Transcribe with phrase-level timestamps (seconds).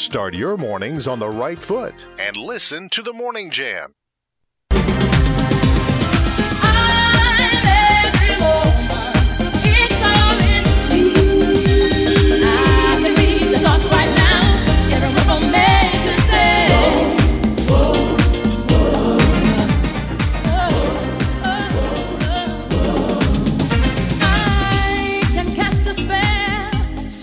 [0.00, 3.94] Start your mornings on the right foot and listen to the Morning Jam.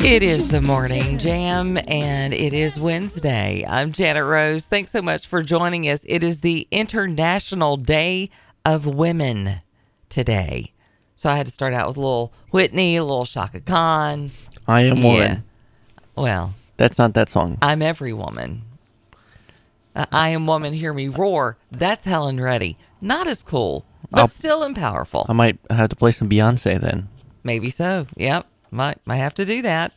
[0.07, 3.65] It is the morning jam and it is Wednesday.
[3.67, 4.65] I'm Janet Rose.
[4.65, 6.05] Thanks so much for joining us.
[6.07, 8.29] It is the International Day
[8.65, 9.59] of Women
[10.07, 10.71] today.
[11.17, 14.31] So I had to start out with a little Whitney, a little Chaka Khan.
[14.65, 15.43] I am woman.
[16.15, 17.57] Well, That's not that song.
[17.61, 18.61] I'm every woman.
[19.93, 21.57] Uh, I am woman, hear me roar.
[21.69, 22.77] That's Helen Reddy.
[23.01, 25.25] Not as cool, but I'll- still and powerful.
[25.27, 27.09] I might have to play some Beyonce then.
[27.43, 28.07] Maybe so.
[28.15, 28.47] Yep.
[28.71, 29.93] Might might have to do that.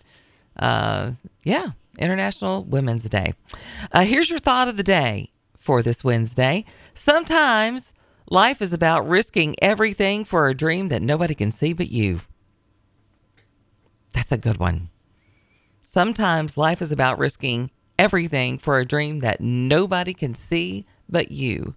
[0.58, 1.12] Uh,
[1.44, 1.70] yeah.
[1.98, 3.34] International Women's Day.
[3.92, 6.64] Uh, here's your thought of the day for this Wednesday.
[6.94, 7.92] Sometimes
[8.30, 12.20] life is about risking everything for a dream that nobody can see but you.
[14.14, 14.88] That's a good one.
[15.82, 21.74] Sometimes life is about risking everything for a dream that nobody can see but you.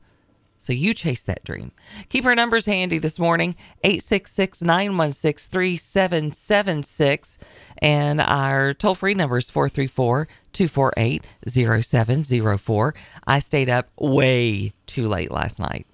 [0.63, 1.73] So you chase that dream.
[2.07, 7.37] Keep our numbers handy this morning 866 916 3776.
[7.79, 12.95] And our toll free number is 434 248 0704.
[13.27, 15.85] I stayed up way too late last night.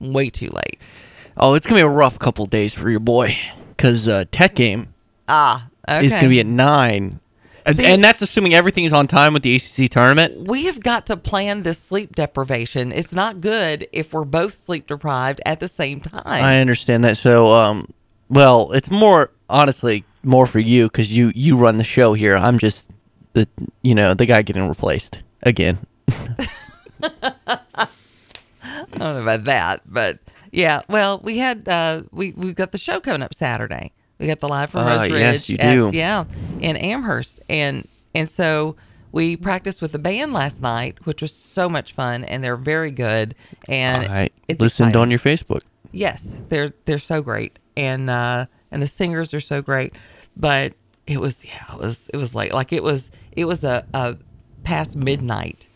[0.00, 0.80] Way too late.
[1.36, 3.36] Oh, it's gonna be a rough couple days for your boy
[3.68, 4.94] because uh, tech game
[5.28, 6.06] Ah, okay.
[6.06, 7.20] is gonna be at nine,
[7.66, 10.48] And- See- and that's assuming everything is on time with the ACC tournament.
[10.48, 12.92] we have got to plan this sleep deprivation.
[12.92, 16.22] It's not good if we're both sleep deprived at the same time.
[16.26, 17.16] I understand that.
[17.16, 17.92] So, um,
[18.28, 22.36] well, it's more honestly more for you because you you run the show here.
[22.36, 22.90] I'm just
[23.34, 23.46] the
[23.82, 25.78] you know the guy getting replaced again.
[27.02, 27.88] I
[28.90, 30.18] don't know about that, but
[30.50, 30.82] yeah.
[30.88, 33.92] Well, we had uh, we we got the show coming up Saturday.
[34.22, 35.20] We got the live from Ah, Rose Ridge.
[35.20, 35.90] yes, you at- do.
[35.92, 36.24] yeah,
[36.60, 38.76] in Amherst, and and so
[39.10, 42.92] we practiced with the band last night, which was so much fun, and they're very
[42.92, 43.34] good.
[43.68, 45.02] And I it's listened exciting.
[45.02, 45.62] on your Facebook.
[45.90, 49.94] Yes, they're they're so great, and uh, and the singers are so great.
[50.36, 50.74] But
[51.08, 52.54] it was yeah, it was it was late.
[52.54, 54.16] Like it was it was a, a
[54.62, 55.66] past midnight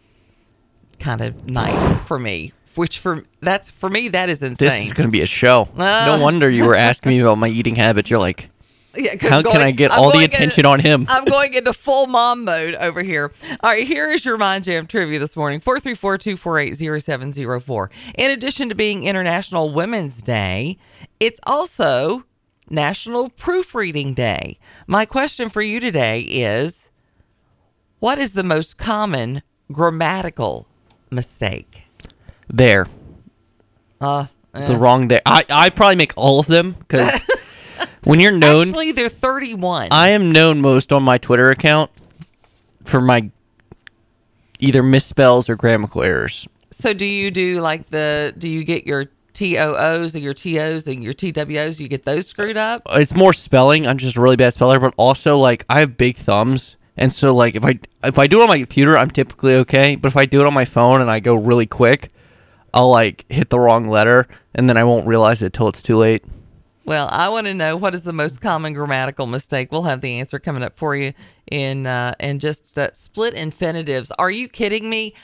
[1.01, 2.53] kind of night for me.
[2.77, 4.69] Which for that's for me that is insane.
[4.69, 5.69] This is going to be a show.
[5.77, 6.15] Ah.
[6.17, 8.11] no wonder you were asking me about my eating habits.
[8.11, 8.51] You're like,
[8.95, 11.07] Yeah, how can I get I'm all the going into- attention on him?
[11.09, 13.33] I'm going into full mom mode over here.
[13.63, 17.91] All right, here is your Mind Jam trivia this morning 434 248 0704.
[18.19, 20.77] In addition to being International Women's Day,
[21.19, 22.25] it's also
[22.69, 24.59] National Proofreading Day.
[24.87, 26.91] My question for you today is
[28.01, 29.43] What is the most common
[29.73, 30.69] grammatical
[31.11, 31.86] mistake?
[32.49, 32.87] There.
[34.01, 35.23] Uh, the wrong there.
[35.27, 37.11] I, I probably make all of them because
[38.05, 39.89] when you're known, actually, they're 31.
[39.91, 41.91] I am known most on my Twitter account
[42.85, 43.31] for my
[44.59, 46.49] either misspells or grammatical errors.
[46.71, 51.03] So do you do like the do you get your TOOs and your TOs and
[51.03, 51.81] your TWOs?
[51.81, 52.83] You get those screwed up?
[52.91, 53.87] It's more spelling.
[53.87, 57.35] I'm just a really bad speller, but also like I have big thumbs, and so
[57.35, 59.97] like if I if I do it on my computer, I'm typically okay.
[59.97, 62.11] But if I do it on my phone and I go really quick,
[62.75, 65.97] I'll like hit the wrong letter, and then I won't realize it till it's too
[65.97, 66.25] late.
[66.87, 69.73] Well, I want to know what is the most common grammatical mistake.
[69.73, 71.15] We'll have the answer coming up for you
[71.51, 74.13] in uh, in just uh, split infinitives.
[74.13, 75.15] Are you kidding me?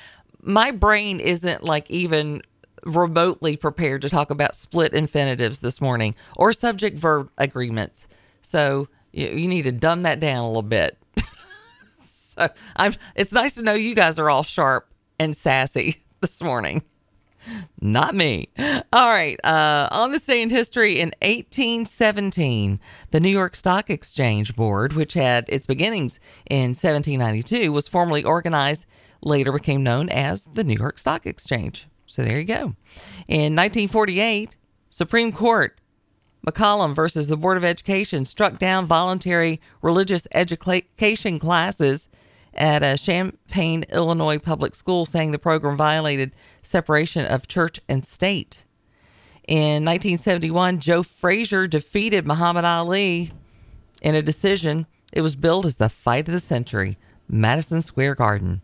[0.43, 2.43] My brain isn't like even
[2.85, 8.09] remotely prepared to talk about split infinitives this morning or subject verb agreements.
[8.41, 10.99] So you, you need to dumb that down a little bit.
[12.03, 12.95] so I'm.
[13.15, 14.89] It's nice to know you guys are all sharp
[15.21, 16.83] and sassy this morning.
[17.81, 18.49] Not me.
[18.93, 19.39] All right.
[19.45, 22.81] Uh, on this day in history, in 1817,
[23.11, 28.87] the New York Stock Exchange Board, which had its beginnings in 1792, was formally organized,
[29.23, 31.87] later became known as the New York Stock Exchange.
[32.06, 32.75] So there you go.
[33.29, 34.56] In 1948,
[34.91, 35.79] Supreme Court
[36.47, 42.09] McCollum versus the Board of Education struck down voluntary religious education classes
[42.54, 46.32] at a Champaign, Illinois public school, saying the program violated
[46.62, 48.64] separation of church and state.
[49.49, 53.32] In 1971, Joe Frazier defeated Muhammad Ali
[54.00, 54.87] in a decision.
[55.12, 58.62] It was billed as the fight of the century, Madison Square Garden.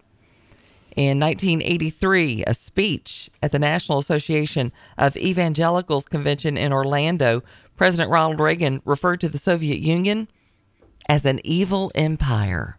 [0.96, 7.42] In 1983, a speech at the National Association of Evangelicals convention in Orlando,
[7.76, 10.26] President Ronald Reagan referred to the Soviet Union
[11.08, 12.77] as an evil empire.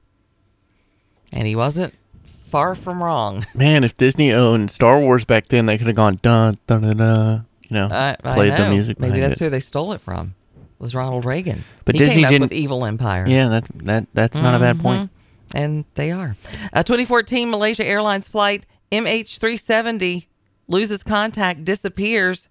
[1.32, 1.94] And he wasn't
[2.26, 3.46] far from wrong.
[3.54, 6.98] Man, if Disney owned Star Wars back then, they could have gone dun dun dun
[6.98, 7.46] dun.
[7.70, 9.00] You know, I, I played the music.
[9.00, 9.44] Maybe that's it.
[9.44, 10.34] who they stole it from.
[10.80, 11.64] Was Ronald Reagan.
[11.86, 13.26] But he Disney came up didn't- with Evil Empire.
[13.28, 15.02] Yeah, that that that's not a bad point.
[15.02, 15.10] Mhm.
[15.54, 16.36] And they are.
[16.74, 20.28] A 2014 Malaysia Airlines flight MH370
[20.68, 22.50] loses contact, disappears,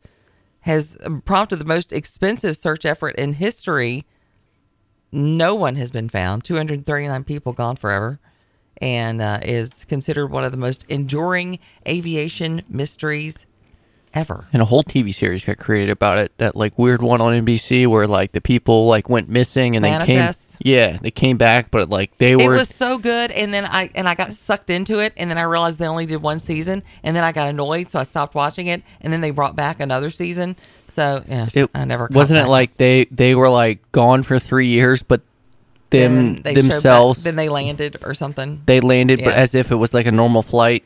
[0.60, 4.04] has prompted the most expensive search effort in history.
[5.10, 6.44] No one has been found.
[6.44, 8.20] 239 people gone forever.
[8.80, 13.46] And uh, is considered one of the most enduring aviation mysteries
[14.14, 14.46] ever.
[14.52, 16.32] And a whole TV series got created about it.
[16.38, 19.90] That like weird one on NBC where like the people like went missing and they
[19.90, 20.50] Manifest?
[20.50, 20.58] came.
[20.60, 22.54] Yeah, they came back, but like they were.
[22.54, 25.38] It was so good, and then I and I got sucked into it, and then
[25.38, 28.34] I realized they only did one season, and then I got annoyed, so I stopped
[28.34, 30.56] watching it, and then they brought back another season.
[30.88, 34.66] So yeah, it I never wasn't it like they they were like gone for three
[34.66, 35.20] years, but
[35.90, 38.60] them Then they back- themselves then they landed or something.
[38.66, 40.84] they landed, but as if it was like a normal flight.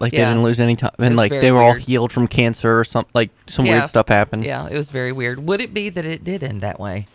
[0.00, 0.24] Like Yeah.
[0.24, 3.10] they didn't lose any time, and like they were all healed from cancer or something.
[3.14, 3.78] Like some Yeah.
[3.78, 4.44] weird stuff happened.
[4.44, 5.46] Yeah, it was very weird.
[5.46, 7.06] Would it be that it did end that way?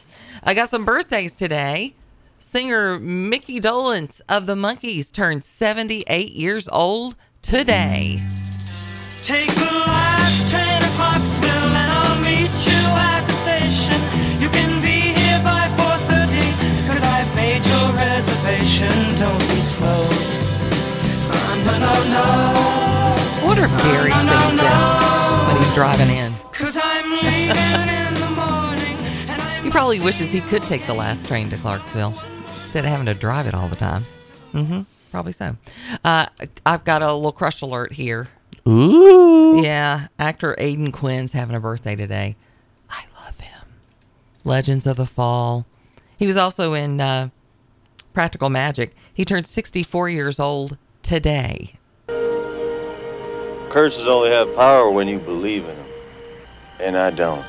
[0.43, 1.93] I got some birthdays today.
[2.39, 8.23] Singer Mickey Dolenz of the Monkees turned 78 years old today.
[9.23, 9.98] Take the
[23.43, 24.63] wonder if Gary No, no, sings no.
[24.63, 26.33] this when he's driving in.
[26.53, 28.97] Cause I'm leaving in the morning
[29.29, 32.13] and He probably wishes he could take the last train to Clarksville
[32.47, 34.05] instead of having to drive it all the time.
[34.53, 34.81] Mm-hmm.
[35.11, 35.57] Probably so.
[36.05, 36.27] Uh,
[36.65, 38.29] I've got a little crush alert here.
[38.67, 39.61] Ooh.
[39.61, 42.35] Yeah, actor Aidan Quinn's having a birthday today.
[42.89, 43.67] I love him.
[44.45, 45.65] Legends of the Fall.
[46.17, 47.29] He was also in uh,
[48.19, 48.93] Practical Magic.
[49.13, 51.75] He turned 64 years old today.
[53.69, 55.85] Curses only have power when you believe in them.
[56.81, 57.45] And I don't.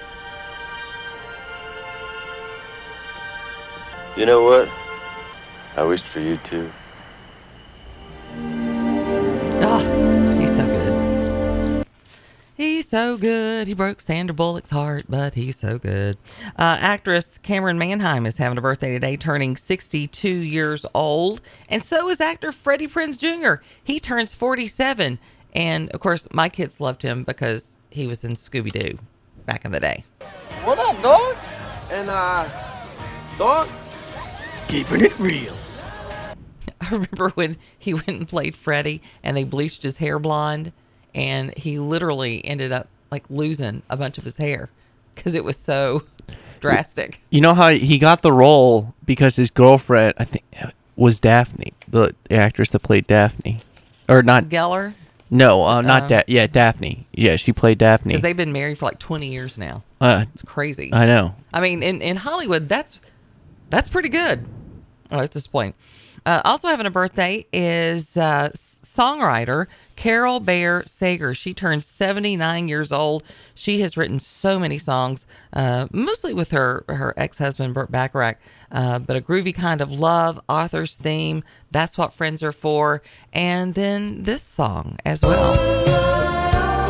[4.17, 4.69] You know what?
[5.76, 6.70] I wished for you too.
[8.38, 10.09] Good.
[12.60, 13.68] He's so good.
[13.68, 16.18] He broke Sandra Bullock's heart, but he's so good.
[16.58, 21.40] Uh, actress Camryn Manheim is having a birthday today, turning 62 years old.
[21.70, 23.62] And so is actor Freddie Prinze Jr.
[23.82, 25.18] He turns 47.
[25.54, 28.98] And of course, my kids loved him because he was in Scooby Doo
[29.46, 30.04] back in the day.
[30.64, 31.36] What up, dog?
[31.90, 32.46] And uh,
[33.38, 33.70] dog?
[34.68, 35.56] keeping it real.
[36.82, 40.74] I remember when he went and played Freddie and they bleached his hair blonde
[41.14, 44.70] and he literally ended up like losing a bunch of his hair
[45.14, 46.02] because it was so
[46.60, 47.20] drastic.
[47.30, 50.44] You know how he got the role because his girlfriend, I think,
[50.96, 53.60] was Daphne, the actress that played Daphne,
[54.08, 54.44] or not?
[54.44, 54.94] Geller,
[55.30, 57.06] No, uh, not Um, da- Yeah, Daphne.
[57.12, 58.10] Yeah, she played Daphne.
[58.10, 59.82] because they've been married for like 20 years now.
[60.00, 60.90] uh, It's crazy.
[60.92, 61.34] I know.
[61.52, 63.00] I mean, in, in Hollywood, that's
[63.70, 64.46] that's pretty good.
[65.12, 65.74] Oh, at this point.
[66.26, 69.66] Uh, also having a birthday is uh, songwriter
[70.00, 71.35] Carole Bayer Sager.
[71.35, 73.23] She turned 79 years old.
[73.55, 78.38] She has written so many songs, uh, mostly with her her ex husband Burt Bacharach.
[78.73, 81.44] Uh, but a groovy kind of love, Arthur's theme.
[81.70, 83.02] That's what friends are for,
[83.35, 85.53] and then this song as well.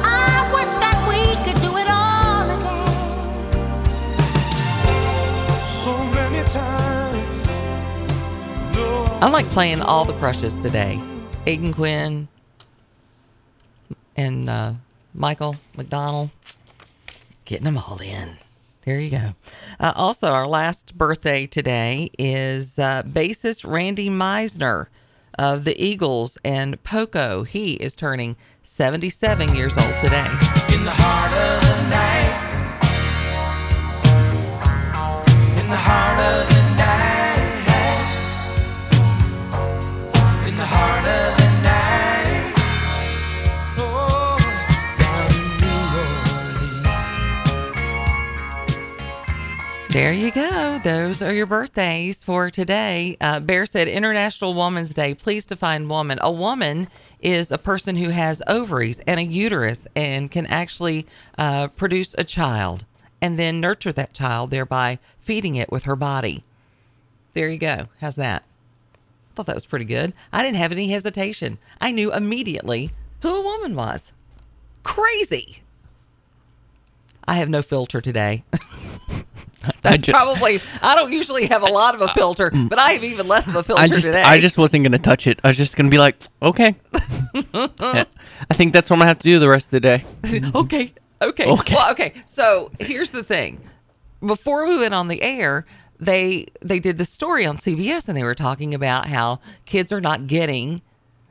[0.04, 2.94] I wish that we could do it all again.
[5.64, 7.48] So many times.
[9.20, 11.00] I like playing all the crushes today.
[11.46, 12.28] Aidan Quinn
[14.20, 14.72] and uh,
[15.14, 16.30] Michael McDonald.
[17.44, 18.36] Getting them all in.
[18.84, 19.34] There you go.
[19.78, 24.86] Uh, also, our last birthday today is uh, bassist Randy Meisner
[25.38, 27.42] of the Eagles and Poco.
[27.42, 30.26] He is turning 77 years old today.
[50.00, 50.80] There you go.
[50.82, 53.18] Those are your birthdays for today.
[53.20, 55.12] Uh, Bear said International Woman's Day.
[55.12, 56.18] Please define woman.
[56.22, 56.88] A woman
[57.20, 62.24] is a person who has ovaries and a uterus and can actually uh, produce a
[62.24, 62.86] child
[63.20, 66.44] and then nurture that child, thereby feeding it with her body.
[67.34, 67.88] There you go.
[68.00, 68.42] How's that?
[68.94, 70.14] I thought that was pretty good.
[70.32, 71.58] I didn't have any hesitation.
[71.78, 72.90] I knew immediately
[73.20, 74.12] who a woman was.
[74.82, 75.60] Crazy.
[77.28, 78.44] I have no filter today.
[79.82, 80.60] That's just- probably.
[80.82, 82.68] I don't usually have a lot of a filter, mm.
[82.68, 84.22] but I have even less of a filter I just today.
[84.22, 85.40] I just wasn't gonna touch it.
[85.44, 86.76] I was just gonna be like, okay.
[86.94, 88.06] I
[88.52, 90.04] think that's what I'm gonna have to do the rest of the day.
[90.54, 91.74] okay, okay, Okay.
[91.74, 92.14] Well, okay.
[92.26, 93.60] So here's the thing:
[94.24, 95.66] before we went on the air,
[95.98, 100.00] they they did the story on CBS, and they were talking about how kids are
[100.00, 100.80] not getting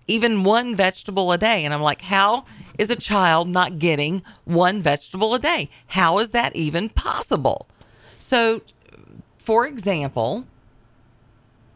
[0.10, 2.46] even one vegetable a day, and I'm like, how
[2.78, 5.70] is a child not getting one vegetable a day?
[5.88, 7.68] How is that even possible?
[8.20, 8.62] So,
[9.40, 10.46] for example,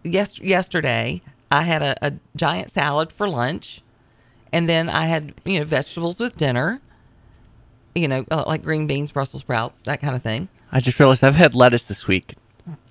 [0.04, 3.82] yes, yesterday I had a, a giant salad for lunch,
[4.52, 6.82] and then I had you know vegetables with dinner.
[7.96, 10.50] You know, uh, like green beans, Brussels sprouts, that kind of thing.
[10.72, 12.34] I just realized I've had lettuce this week.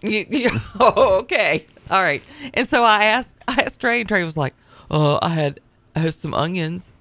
[0.01, 2.23] You, you, oh, okay, all right.
[2.55, 4.55] And so I asked, I asked Trey, and Trey was like,
[4.91, 5.61] "Oh, I had,
[5.95, 6.93] I had some onions."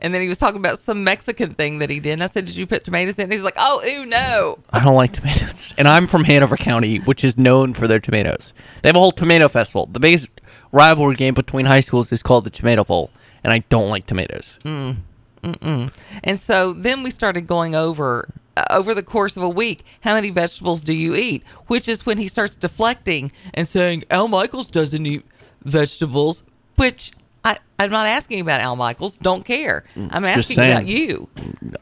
[0.00, 2.12] And then he was talking about some Mexican thing that he did.
[2.12, 4.82] And I said, "Did you put tomatoes in?" And he's like, "Oh, ew, no." I
[4.82, 5.74] don't like tomatoes.
[5.78, 8.52] And I'm from Hanover County, which is known for their tomatoes.
[8.82, 9.86] They have a whole tomato festival.
[9.86, 10.28] The biggest
[10.72, 13.10] rivalry game between high schools is called the Tomato Bowl,
[13.44, 14.58] and I don't like tomatoes.
[14.64, 14.96] Mm
[15.42, 15.90] mm.
[16.24, 20.14] And so then we started going over uh, over the course of a week, how
[20.14, 21.44] many vegetables do you eat?
[21.66, 25.24] Which is when he starts deflecting and saying Al Michaels doesn't eat
[25.62, 26.42] vegetables,
[26.76, 27.12] which
[27.44, 29.16] I, I'm not asking about Al Michaels.
[29.16, 29.84] Don't care.
[29.96, 31.28] I'm Mm, asking about you.
[31.36, 31.76] And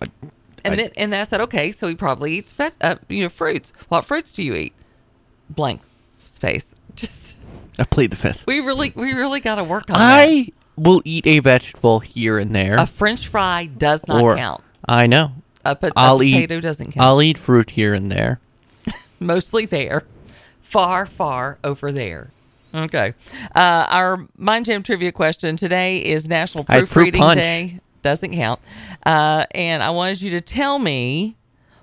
[0.64, 3.72] I- then and I said, okay, so he probably eats veg- uh, you know fruits.
[3.88, 4.72] What fruits do you eat?
[5.50, 5.80] Blank
[6.24, 6.74] space.
[6.96, 7.36] Just
[7.78, 8.44] I plead the fifth.
[8.46, 10.20] we really we really got to work on that.
[10.20, 12.76] I will eat a vegetable here and there.
[12.76, 14.62] A French fry does not or count.
[14.86, 15.32] I know.
[15.64, 16.60] A, po- I'll a potato eat.
[16.60, 17.04] doesn't count.
[17.06, 18.40] I'll eat fruit here and there.
[19.20, 20.04] mostly there,
[20.62, 22.30] far, far over there.
[22.84, 23.14] Okay.
[23.54, 27.22] Uh, our Mind Jam trivia question today is National Proofreading.
[27.34, 27.78] Day.
[28.02, 28.60] Doesn't count.
[29.04, 31.36] Uh, and I wanted you to tell me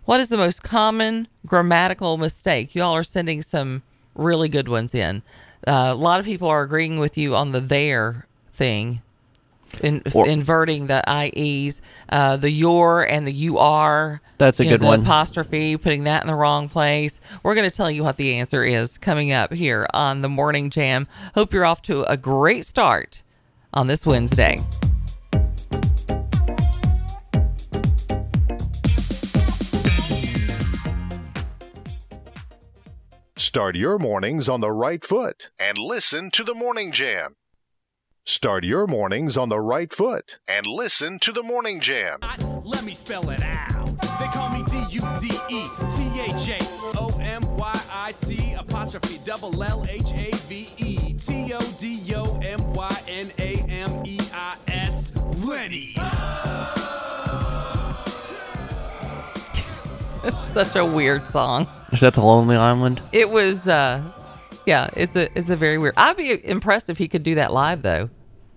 [0.05, 2.73] what is the most common grammatical mistake.
[2.73, 3.83] You all are sending some
[4.15, 5.21] really good ones in.
[5.67, 9.01] Uh, a lot of people are agreeing with you on the there thing.
[9.81, 14.21] In, Or- inverting the IEs, uh, the your and the you are.
[14.37, 15.01] That's a you know, good the one.
[15.01, 17.19] apostrophe, putting that in the wrong place.
[17.43, 20.69] We're going to tell you what the answer is coming up here on the Morning
[20.69, 21.07] Jam.
[21.35, 23.21] Hope you're off to a great start
[23.73, 24.57] on this Wednesday.
[33.37, 37.35] Start your mornings on the right foot and listen to the Morning Jam.
[38.27, 42.21] Start your mornings on the right foot and listen to the Morning Jam.
[42.63, 44.01] Let me spell it out.
[44.01, 45.65] They call me D U D E
[45.95, 51.13] T H A O M Y I T apostrophe double L H A V E
[51.13, 55.11] T O D O M Y N A M E I S.
[55.43, 55.93] Letty.
[60.23, 61.67] It's such a weird song.
[61.91, 63.03] Is that the Lonely Island?
[63.11, 64.01] It was, uh,
[64.65, 65.93] yeah, it's a it's a very weird.
[65.97, 68.09] I'd be impressed if he could do that live though,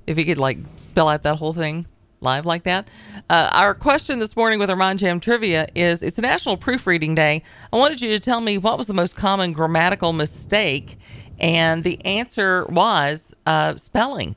[0.07, 1.87] if he could like spell out that whole thing
[2.21, 2.89] live like that.
[3.31, 7.43] Uh, our question this morning with our Mind Jam trivia is: It's National Proofreading Day.
[7.73, 10.99] I wanted you to tell me what was the most common grammatical mistake,
[11.39, 14.37] and the answer was uh, spelling.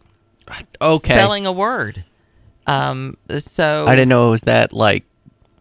[0.82, 1.14] Okay.
[1.14, 2.04] Spelling a word.
[2.68, 5.06] Um, so I didn't know it was that like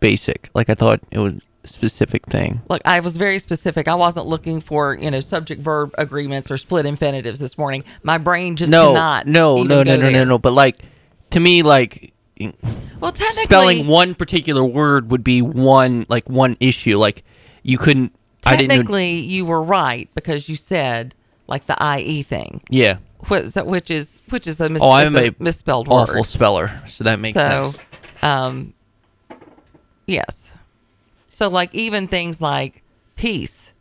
[0.00, 0.50] basic.
[0.54, 2.62] Like I thought it was specific thing.
[2.68, 3.86] Look, I was very specific.
[3.88, 7.84] I wasn't looking for you know subject verb agreements or split infinitives this morning.
[8.02, 9.26] My brain just No, cannot.
[9.26, 10.24] no, no, no, no, no, there.
[10.26, 10.38] no.
[10.38, 10.76] But like
[11.30, 16.96] to me, like Well, technically, spelling one particular word would be one like one issue.
[16.98, 17.24] Like
[17.62, 18.14] you couldn't.
[18.46, 18.68] I didn't.
[18.68, 21.14] know- technically you were right because you said
[21.46, 22.96] like the IE thing, Yeah.
[23.28, 25.94] which, which is which is a, mis- Oh, I'm it's a misspelled word.
[25.96, 26.24] Awful word.
[26.26, 27.78] speller, so that makes so, sense.
[28.22, 28.72] um,
[30.06, 30.49] yes.
[31.40, 32.82] So like even things like
[33.16, 33.72] peace,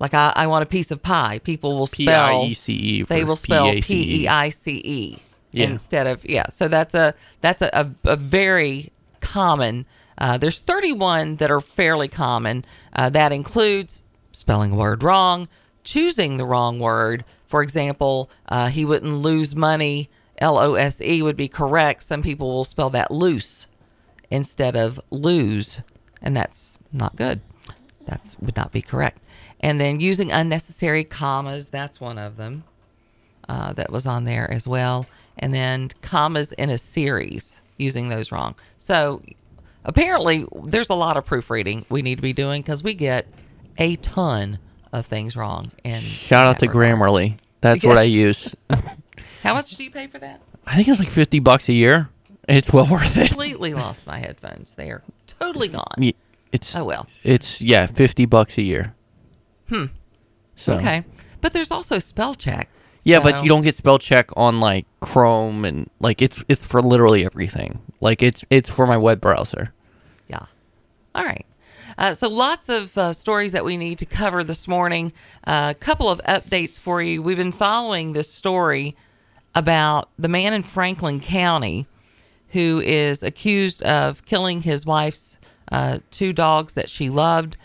[0.00, 1.38] like I, I want a piece of pie.
[1.38, 3.02] People will spell I E C E.
[3.04, 5.18] they will spell P E I C E
[5.52, 6.48] instead of yeah.
[6.48, 9.86] So that's a that's a, a, a very common.
[10.18, 12.64] Uh, there's 31 that are fairly common.
[12.92, 15.46] Uh, that includes spelling a word wrong,
[15.84, 17.24] choosing the wrong word.
[17.46, 20.10] For example, uh, he wouldn't lose money.
[20.38, 22.02] L O S E would be correct.
[22.02, 23.68] Some people will spell that loose
[24.28, 25.82] instead of lose,
[26.26, 27.40] and that's not good.
[28.06, 29.18] That would not be correct.
[29.60, 32.64] And then using unnecessary commas, that's one of them
[33.48, 35.06] uh, that was on there as well.
[35.38, 38.56] And then commas in a series, using those wrong.
[38.76, 39.22] So
[39.84, 43.26] apparently, there's a lot of proofreading we need to be doing because we get
[43.78, 44.58] a ton
[44.92, 45.70] of things wrong.
[45.84, 47.38] And Shout out to Grammarly.
[47.60, 48.54] That's what I use.
[49.42, 50.40] How much do you pay for that?
[50.66, 52.08] I think it's like fifty bucks a year.
[52.48, 53.28] It's well worth it.
[53.28, 54.74] Completely lost my headphones.
[54.74, 56.12] They are totally gone.
[56.52, 57.06] It's Oh well.
[57.22, 58.94] It's yeah, fifty bucks a year.
[59.68, 59.86] Hmm.
[60.54, 61.04] So Okay.
[61.40, 62.68] But there's also spell check.
[63.04, 66.64] yeah, So- but you don't get spell check on like Chrome and like it's it's
[66.64, 67.80] for literally everything.
[68.00, 69.72] Like it's it's for my web browser.
[70.28, 70.46] Yeah.
[71.14, 71.44] All right.
[71.98, 75.12] Uh, so lots of uh, stories that we need to cover this morning.
[75.44, 77.22] A couple of updates for you.
[77.22, 78.94] We've been following this story
[79.54, 81.86] about the man in Franklin County
[82.48, 85.38] who is accused of killing his wife's
[85.72, 87.56] uh, two dogs that she loved.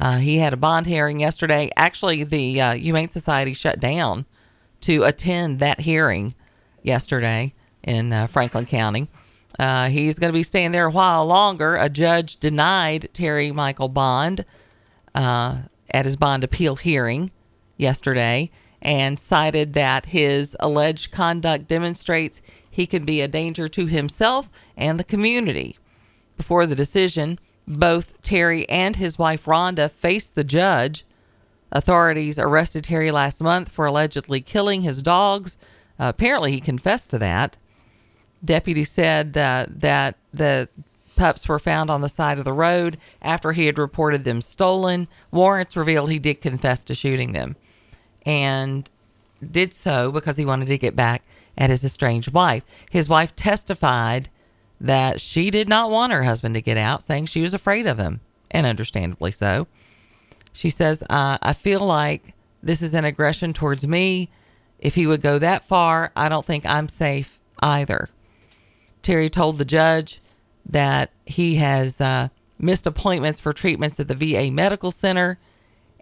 [0.00, 1.70] Uh, he had a bond hearing yesterday.
[1.76, 4.26] Actually, the uh, Humane Society shut down
[4.82, 6.34] to attend that hearing
[6.82, 7.52] yesterday
[7.82, 9.08] in uh, Franklin County.
[9.58, 11.76] Uh, he's going to be staying there a while longer.
[11.76, 14.44] A judge denied Terry Michael Bond
[15.14, 15.58] uh,
[15.90, 17.30] at his bond appeal hearing
[17.76, 22.40] yesterday and cited that his alleged conduct demonstrates
[22.78, 25.76] he could be a danger to himself and the community.
[26.36, 31.04] Before the decision, both Terry and his wife Rhonda faced the judge.
[31.72, 35.56] Authorities arrested Terry last month for allegedly killing his dogs.
[35.98, 37.56] Uh, apparently, he confessed to that.
[38.44, 40.68] Deputies said uh, that the
[41.16, 45.08] pups were found on the side of the road after he had reported them stolen.
[45.32, 47.56] Warrants revealed he did confess to shooting them
[48.24, 48.88] and
[49.42, 51.24] did so because he wanted to get back
[51.58, 52.62] at his estranged wife.
[52.90, 54.30] His wife testified
[54.80, 57.98] that she did not want her husband to get out, saying she was afraid of
[57.98, 59.66] him, and understandably so.
[60.52, 64.30] She says, I feel like this is an aggression towards me.
[64.78, 68.08] If he would go that far, I don't think I'm safe either.
[69.02, 70.20] Terry told the judge
[70.64, 75.38] that he has uh, missed appointments for treatments at the VA Medical Center,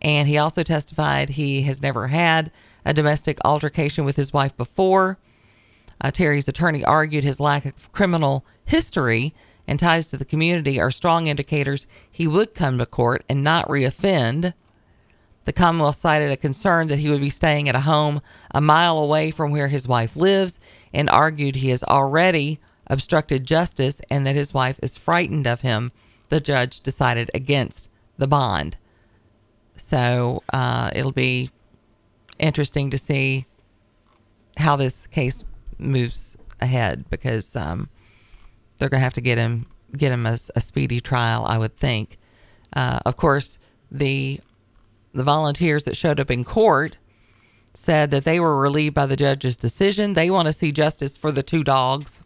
[0.02, 2.50] and he also testified he has never had
[2.84, 5.18] a domestic altercation with his wife before.
[6.00, 9.34] Uh, Terry's attorney argued his lack of criminal history
[9.66, 13.68] and ties to the community are strong indicators he would come to court and not
[13.68, 14.54] reoffend.
[15.44, 18.20] The Commonwealth cited a concern that he would be staying at a home
[18.52, 20.58] a mile away from where his wife lives
[20.92, 25.92] and argued he has already obstructed justice and that his wife is frightened of him.
[26.28, 28.76] The judge decided against the bond.
[29.76, 31.50] So uh, it'll be
[32.38, 33.46] interesting to see
[34.56, 35.44] how this case
[35.78, 37.88] moves ahead because um,
[38.78, 41.76] they're going to have to get him get him a, a speedy trial, I would
[41.76, 42.18] think.
[42.74, 43.58] Uh, of course,
[43.90, 44.40] the
[45.14, 46.96] the volunteers that showed up in court
[47.72, 50.12] said that they were relieved by the judge's decision.
[50.12, 52.22] They want to see justice for the two dogs.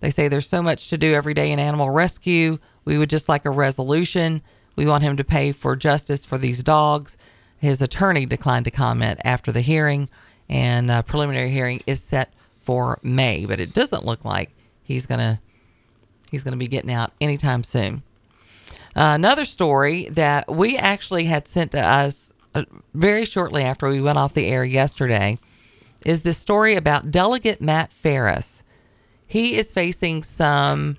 [0.00, 2.58] They say there's so much to do every day in animal rescue.
[2.84, 4.42] We would just like a resolution.
[4.76, 7.16] We want him to pay for justice for these dogs.
[7.58, 10.10] His attorney declined to comment after the hearing,
[10.48, 12.32] and a preliminary hearing is set
[12.66, 14.50] for May, but it doesn't look like
[14.82, 15.40] he's gonna
[16.32, 18.02] he's gonna be getting out anytime soon.
[18.96, 24.00] Uh, another story that we actually had sent to us uh, very shortly after we
[24.00, 25.38] went off the air yesterday
[26.04, 28.64] is this story about Delegate Matt Fariss.
[29.28, 30.96] He is facing some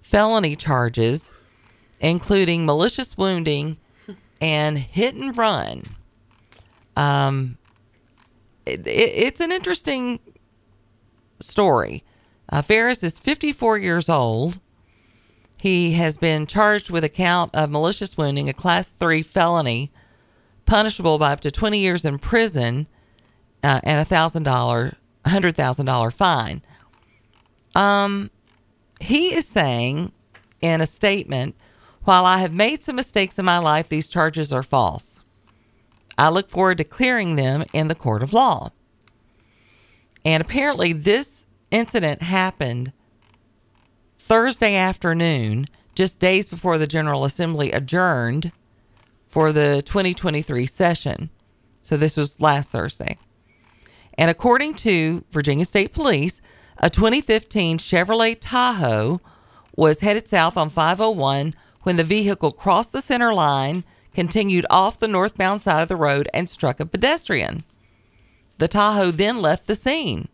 [0.00, 1.34] felony charges,
[2.00, 3.76] including malicious wounding
[4.40, 5.82] and hit and run.
[6.96, 7.58] Um,
[8.64, 10.20] it, it, it's an interesting
[11.42, 12.04] story.
[12.48, 14.58] Uh, Fariss is 54 years old.
[15.60, 19.92] He has been charged with a count of malicious wounding, a class three felony,
[20.66, 22.88] punishable by up to 20 years in prison
[23.62, 26.62] uh, and a thousand dollar, hundred thousand dollar fine.
[27.74, 28.30] Um,
[29.00, 30.12] he is saying
[30.60, 31.54] in a statement,
[32.04, 35.22] while I have made some mistakes in my life, these charges are false.
[36.18, 38.70] I look forward to clearing them in the court of law.
[40.24, 42.92] And apparently, this incident happened
[44.18, 48.52] Thursday afternoon, just days before the General Assembly adjourned
[49.26, 51.30] for the 2023 session.
[51.80, 53.18] So, this was last Thursday.
[54.18, 56.40] And according to Virginia State Police,
[56.78, 59.20] a 2015 Chevrolet Tahoe
[59.76, 65.08] was headed south on 501 when the vehicle crossed the center line, continued off the
[65.08, 67.64] northbound side of the road, and struck a pedestrian.
[68.62, 70.28] The Tahoe then left the scene,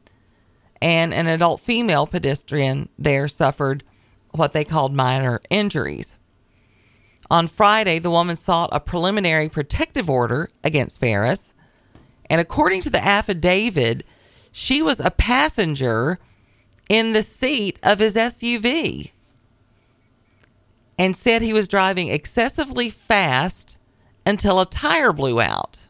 [0.83, 3.83] and an adult female pedestrian there suffered
[4.33, 6.19] what they called minor injuries.
[7.31, 11.55] On Friday, the woman sought a preliminary protective order against Fariss,
[12.29, 14.05] and according to the affidavit,
[14.53, 16.19] she was a passenger
[16.91, 19.12] in the seat of his SUV
[20.99, 23.79] and said he was driving excessively fast
[24.27, 25.88] until a tire blew out.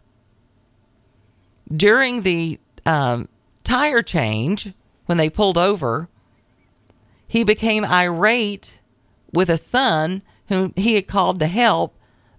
[1.75, 3.29] During the um,
[3.65, 4.73] tire change,
[5.07, 6.09] when they pulled over,
[7.27, 8.81] he became irate
[9.33, 11.95] with a son whom he had called to help,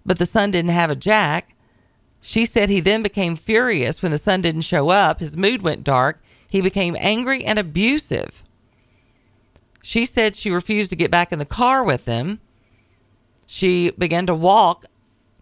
[0.06, 1.56] but the son didn't have a jack.
[2.22, 5.20] She said he then became furious when the son didn't show up.
[5.20, 6.22] His mood went dark.
[6.50, 8.44] He became angry and abusive.
[9.82, 12.40] She said she refused to get back in the car with him.
[13.46, 14.86] She began to walk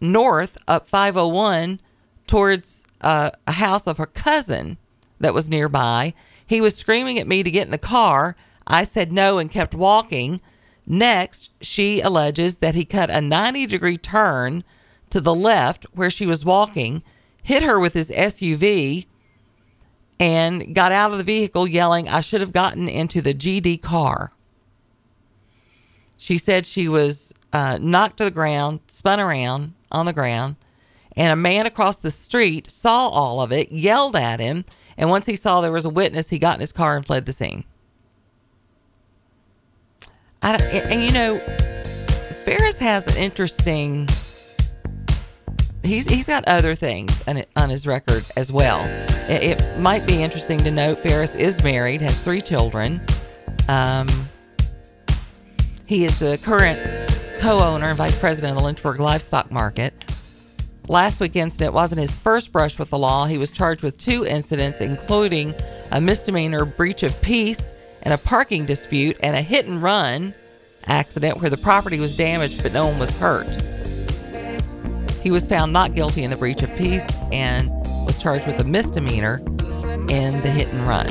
[0.00, 1.80] north up 501
[2.26, 4.78] towards a house of her cousin
[5.20, 6.14] that was nearby.
[6.46, 8.36] He was screaming at me to get in the car.
[8.66, 10.40] I said no and kept walking.
[10.86, 14.64] Next, she alleges that he cut a 90 degree turn
[15.10, 17.02] to the left where she was walking,
[17.42, 19.06] hit her with his SUV,
[20.20, 24.32] and got out of the vehicle yelling, I should have gotten into the GD car.
[26.16, 30.56] She said she was uh, knocked to the ground, spun around on the ground,
[31.18, 34.64] and a man across the street saw all of it, yelled at him,
[34.96, 37.26] and once he saw there was a witness, he got in his car and fled
[37.26, 37.64] the scene.
[40.40, 41.38] I and you know,
[42.46, 44.08] Fariss has an interesting.
[45.82, 48.84] He's he's got other things on, on his record as well.
[49.28, 53.00] It, it might be interesting to note Fariss is married, has three children.
[53.68, 54.08] Um,
[55.86, 56.78] he is the current
[57.40, 60.04] co-owner and vice president of the Lynchburg Livestock Market.
[60.88, 63.26] Last week's incident wasn't his first brush with the law.
[63.26, 65.54] He was charged with two incidents, including
[65.92, 70.34] a misdemeanor breach of peace and a parking dispute and a hit and run
[70.86, 73.54] accident where the property was damaged but no one was hurt.
[75.22, 77.68] He was found not guilty in the breach of peace and
[78.06, 79.42] was charged with a misdemeanor
[80.08, 81.08] in the hit and run.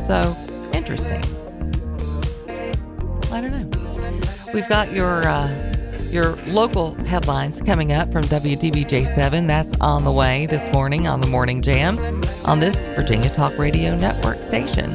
[0.00, 0.36] So,
[0.72, 1.20] interesting.
[3.32, 3.68] I don't know.
[4.54, 5.48] We've got your uh,
[6.12, 9.46] your local headlines coming up from WDBJ7.
[9.46, 11.98] That's on the way this morning on the Morning Jam
[12.44, 14.94] on this Virginia Talk Radio Network station.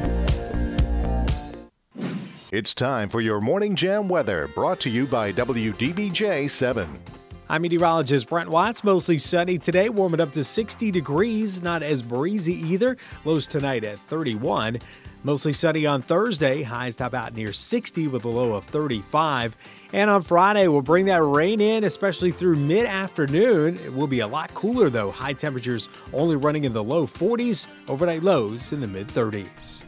[2.51, 7.01] It's time for your Morning Jam weather, brought to you by WDBJ 7.
[7.49, 8.83] I'm meteorologist Brent Watts.
[8.83, 11.61] Mostly sunny today, warming up to 60 degrees.
[11.61, 12.97] Not as breezy either.
[13.23, 14.79] Lows tonight at 31.
[15.23, 16.61] Mostly sunny on Thursday.
[16.61, 19.55] Highs top out near 60 with a low of 35.
[19.93, 23.77] And on Friday, we'll bring that rain in, especially through mid afternoon.
[23.77, 25.11] It will be a lot cooler though.
[25.11, 29.83] High temperatures only running in the low 40s, overnight lows in the mid 30s.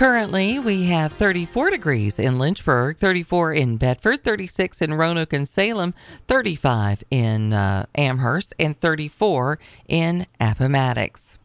[0.00, 5.92] Currently, we have 34 degrees in Lynchburg, 34 in Bedford, 36 in Roanoke and Salem,
[6.26, 9.58] 35 in uh, Amherst, and 34
[9.88, 11.39] in Appomattox.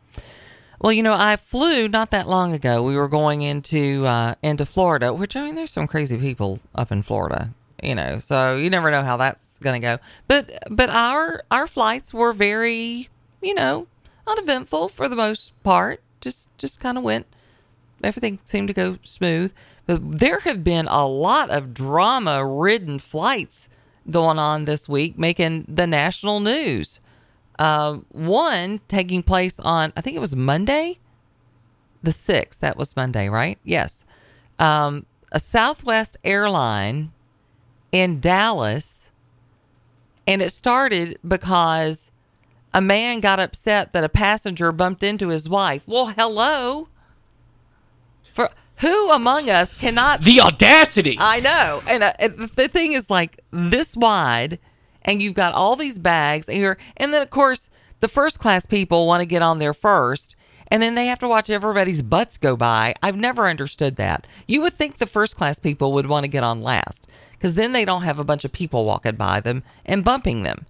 [0.79, 2.83] Well, you know, I flew not that long ago.
[2.83, 6.91] We were going into uh, into Florida, which I mean, there's some crazy people up
[6.91, 8.19] in Florida, you know.
[8.19, 9.97] So you never know how that's going to go.
[10.27, 13.09] But but our our flights were very,
[13.41, 13.87] you know,
[14.27, 16.01] uneventful for the most part.
[16.21, 17.25] Just just kind of went.
[18.03, 19.53] Everything seemed to go smooth.
[19.85, 23.69] But there have been a lot of drama ridden flights
[24.09, 26.99] going on this week, making the national news.
[27.57, 30.99] Uh, one taking place on, I think it was Monday,
[32.03, 32.59] the 6th.
[32.59, 33.57] That was Monday, right?
[33.63, 34.05] Yes.
[34.59, 37.11] Um, a Southwest airline
[37.91, 39.11] in Dallas.
[40.27, 42.11] And it started because
[42.73, 45.87] a man got upset that a passenger bumped into his wife.
[45.87, 46.89] Well, hello.
[48.33, 51.15] For who among us cannot The audacity!
[51.17, 51.81] I know.
[51.89, 54.59] And, uh, and the thing is like this wide
[55.05, 57.69] and you've got all these bags and you're and then of course
[58.01, 60.35] the first class people want to get on there first
[60.69, 62.95] and then they have to watch everybody's butts go by.
[63.03, 64.25] I've never understood that.
[64.47, 67.71] You would think the first class people would want to get on last because then
[67.71, 70.65] they don't have a bunch of people walking by them and bumping them.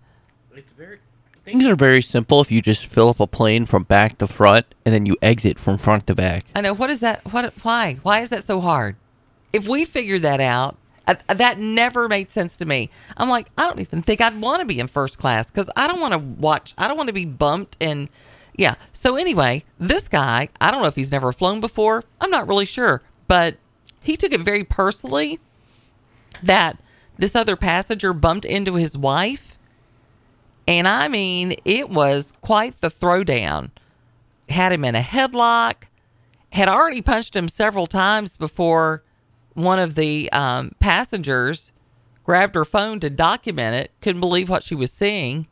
[1.45, 4.65] Things are very simple if you just fill up a plane from back to front
[4.83, 6.45] and then you exit from front to back.
[6.55, 6.73] I know.
[6.73, 7.23] What is that?
[7.31, 7.53] What?
[7.61, 7.99] Why?
[8.01, 8.95] Why is that so hard?
[9.53, 10.75] If we figured that out,
[11.07, 12.89] uh, that never made sense to me.
[13.17, 15.87] I'm like, I don't even think I'd want to be in first class because I
[15.87, 16.73] don't want to watch.
[16.77, 18.09] I don't want to be bumped and
[18.57, 18.75] yeah.
[18.93, 22.03] So anyway, this guy, I don't know if he's never flown before.
[22.21, 23.57] I'm not really sure, but
[24.01, 25.39] he took it very personally
[26.43, 26.79] that
[27.17, 29.57] this other passenger bumped into his wife.
[30.67, 33.71] And I mean, it was quite the throwdown.
[34.49, 35.85] Had him in a headlock,
[36.51, 39.03] had already punched him several times before
[39.55, 41.71] one of the um, passengers
[42.23, 43.91] grabbed her phone to document it.
[44.01, 45.47] Couldn't believe what she was seeing.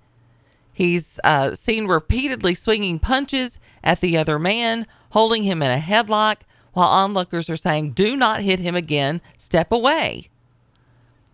[0.71, 6.41] He's uh, seen repeatedly swinging punches at the other man, holding him in a headlock,
[6.73, 10.29] while onlookers are saying, Do not hit him again, step away.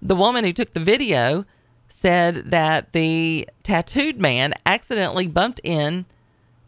[0.01, 1.45] The woman who took the video
[1.87, 6.05] said that the tattooed man accidentally bumped in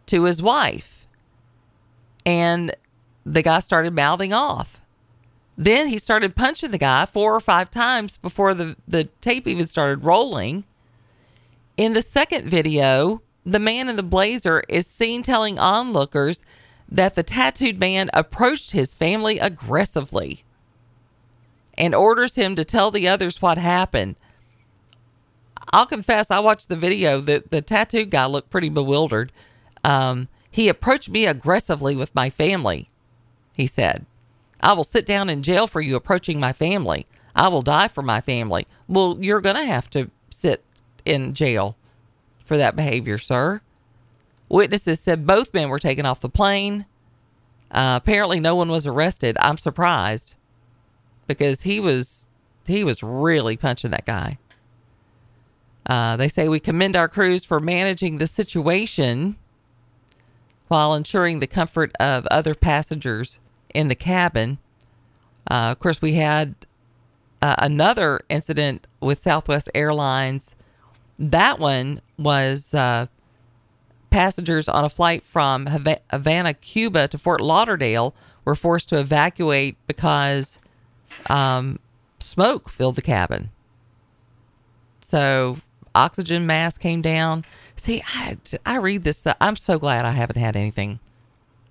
[0.08, 1.08] to his wife
[2.26, 2.74] and
[3.26, 4.81] the guy started mouthing off.
[5.62, 9.67] Then he started punching the guy four or five times before the, the tape even
[9.67, 10.63] started rolling.
[11.78, 16.43] In the second video, the man in the blazer is seen telling onlookers
[16.89, 20.43] that the tattooed man approached his family aggressively
[21.78, 24.15] and orders him to tell the others what happened.
[25.71, 27.21] I'll confess, I watched the video.
[27.21, 29.32] The, the tattooed guy looked pretty bewildered.
[29.84, 32.89] Um, he approached me aggressively with my family,
[33.54, 34.08] he said.
[34.62, 37.08] I will sit down in jail for you approaching my family.
[37.36, 38.67] I will die for my family.
[38.88, 40.63] Well, you're going to have to sit
[41.06, 41.78] in jail
[42.43, 43.62] for that behavior, sir.
[44.50, 46.86] Witnesses said both men were taken off the plane.
[47.71, 49.38] Uh, apparently, no one was arrested.
[49.39, 50.36] I'm surprised
[51.26, 52.26] because he was
[52.67, 54.38] he was really punching that guy.
[55.86, 59.38] Uh, they say we commend our crews for managing the situation
[60.67, 63.39] while ensuring the comfort of other passengers
[63.74, 64.58] in the cabin.
[65.50, 66.56] Uh, of course, we had
[67.42, 70.56] uh, another incident with Southwest Airlines.
[71.18, 73.08] That one was uh,
[74.10, 75.68] passengers on a flight from
[76.12, 78.14] Havana, Cuba to Fort Lauderdale
[78.46, 80.60] were forced to evacuate because
[81.30, 81.80] um,
[82.20, 83.50] smoke filled the cabin.
[85.00, 85.58] So
[85.96, 87.46] oxygen mask came down.
[87.76, 89.26] See, I, I read this.
[89.40, 91.00] I'm so glad I haven't had anything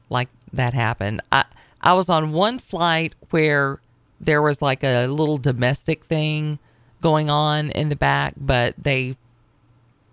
[0.08, 1.20] like that happen.
[1.30, 1.44] I
[1.82, 3.80] I was on one flight where
[4.20, 6.58] there was like a little domestic thing
[7.00, 9.16] going on in the back, but they,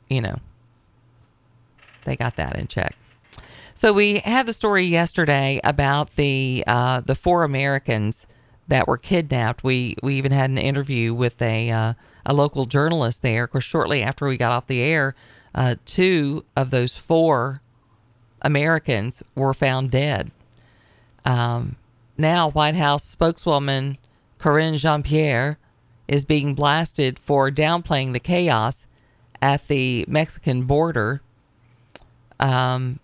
[0.09, 0.37] you know,
[2.05, 2.95] they got that in check.
[3.75, 8.25] So we had the story yesterday about the uh, the four Americans
[8.67, 9.63] that were kidnapped.
[9.63, 11.93] We we even had an interview with a uh,
[12.25, 13.43] a local journalist there.
[13.43, 15.13] Of course, shortly after we got off the air,
[15.53, 17.61] uh, two of those four
[18.41, 20.31] Americans were found dead.
[21.27, 21.75] Um,
[22.17, 23.97] now, White House spokeswoman
[24.39, 25.59] Karine Jean Pierre
[26.07, 28.87] is being blasted for downplaying the chaos
[29.41, 31.21] at the Mexican border.
[32.39, 32.99] Um,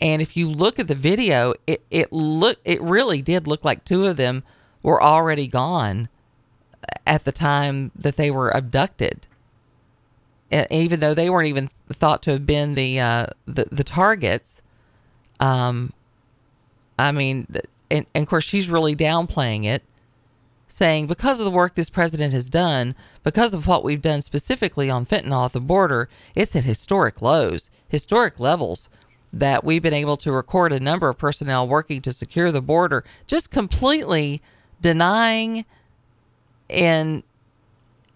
[0.00, 3.84] and if you look at the video, it it look it really did look like
[3.84, 4.44] two of them
[4.82, 6.08] were already gone
[7.04, 9.26] at the time that they were abducted.
[10.70, 14.62] Even though they weren't even thought to have been the uh, the, the targets,
[15.40, 15.92] um,
[17.00, 17.46] I mean,
[17.90, 19.82] and, and of course she's really downplaying it,
[20.68, 24.90] saying because of the work this president has done, because of what we've done specifically
[24.90, 28.88] on fentanyl at the border, it's at historic lows, historic levels
[29.32, 33.04] that we've been able to record a number of personnel working to secure the border,
[33.26, 34.42] just completely
[34.80, 35.64] denying
[36.68, 37.22] and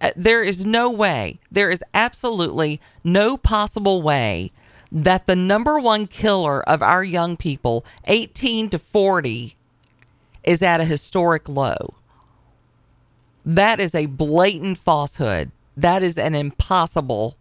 [0.01, 4.53] uh, there is no way, there is absolutely no possible way
[4.95, 9.57] that the number one killer of our young people, 18 to 40,
[10.45, 11.95] is at a historic low.
[13.45, 15.51] That is a blatant falsehood.
[15.77, 17.37] That is an impossible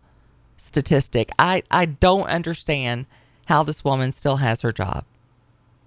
[0.57, 1.29] statistic.
[1.37, 3.05] I, I don't understand
[3.45, 5.05] how this woman still has her job.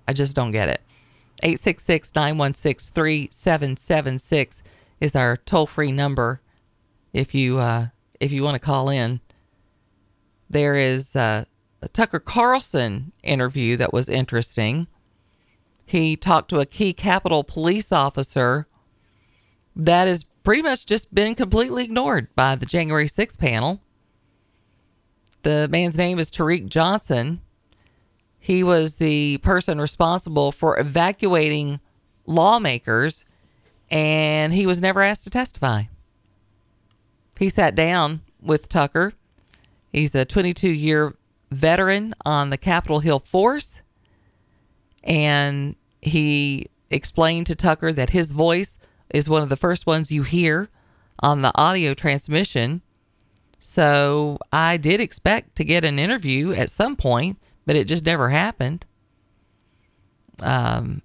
[0.07, 0.81] I just don't get it.
[1.43, 4.63] 866 916 3776
[5.01, 6.41] is our toll free number
[7.13, 7.89] if you uh,
[8.21, 9.21] if you want to call in.
[10.49, 11.45] There is uh,
[11.89, 14.87] Tucker Carlson interview that was interesting.
[15.85, 18.67] He talked to a key Capitol police officer
[19.75, 23.81] that has pretty much just been completely ignored by the January 6th panel.
[25.43, 27.41] The man's name is Tarik Johnson.
[28.39, 31.81] He was the person responsible for evacuating
[32.27, 33.25] lawmakers,
[33.91, 35.85] and he was never asked to testify.
[37.39, 39.13] He sat down with Tucker.
[39.93, 41.15] He's a 22 year
[41.51, 43.83] veteran on the Capitol Hill Force,
[45.03, 48.79] and he explained to Tucker that his voice
[49.11, 50.69] is one of the first ones you hear
[51.21, 52.83] on the audio transmission.
[53.59, 58.29] So I did expect to get an interview at some point, but it just never
[58.29, 58.85] happened.
[60.41, 61.03] Um,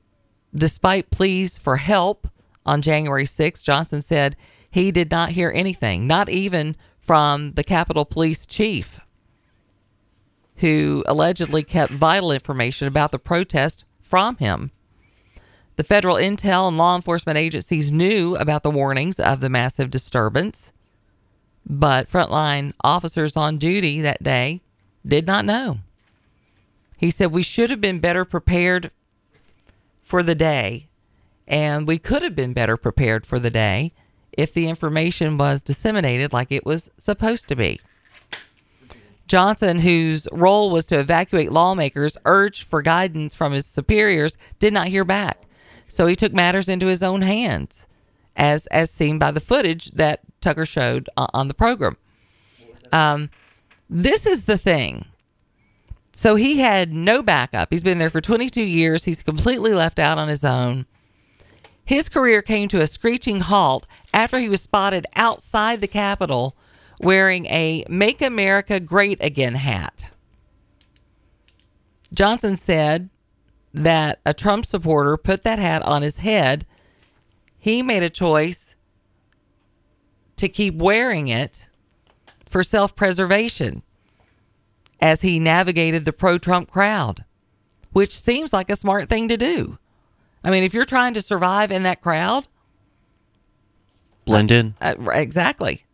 [0.54, 2.28] despite pleas for help
[2.66, 4.36] on January 6th, Johnson said
[4.70, 9.00] he did not hear anything, not even from the Capitol Police chief,
[10.62, 14.72] who allegedly kept vital information about the protest from him.
[15.76, 20.72] The federal intel and law enforcement agencies knew about the warnings of the massive disturbance,
[21.66, 24.62] but frontline officers on duty that day
[25.06, 25.80] did not know.
[26.98, 28.92] He said, We should have been better prepared
[30.04, 30.88] for the day,
[31.48, 33.94] and we could have been better prepared for the day
[34.32, 37.80] if the information was disseminated like it was supposed to be.
[39.32, 44.90] Johnson, whose role was to evacuate lawmakers, urged for guidance from his superiors, did not
[44.90, 45.44] hear back.
[45.88, 47.88] So he took matters into his own hands,
[48.36, 51.96] as as seen by the footage that Tucker showed on the program.
[52.92, 53.30] Um,
[53.90, 55.06] This is the thing.
[56.12, 57.70] So he had no backup.
[57.72, 59.06] He's been there for 22 years.
[59.06, 60.86] He's completely left out on his own.
[61.86, 66.54] His career came to a screeching halt after he was spotted outside the Capitol
[67.02, 70.12] wearing a Make America Great Again hat.
[72.14, 73.10] Johnson said
[73.74, 76.66] that a Trump supporter put that hat on his head.
[77.58, 78.76] He made a choice
[80.36, 81.70] to keep wearing it
[82.46, 83.82] for self preservation
[85.00, 87.24] as he navigated the pro Trump crowd,
[87.92, 89.78] which seems like a smart thing to do.
[90.44, 92.48] I mean, if you're trying to survive in that crowd,
[94.26, 94.76] Blend in.
[94.82, 95.86] uh, exactly.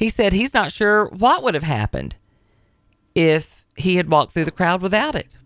[0.00, 2.16] He said he's not sure what would have happened
[3.14, 5.36] if he had walked through the crowd without it.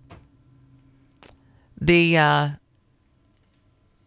[1.81, 2.49] The uh,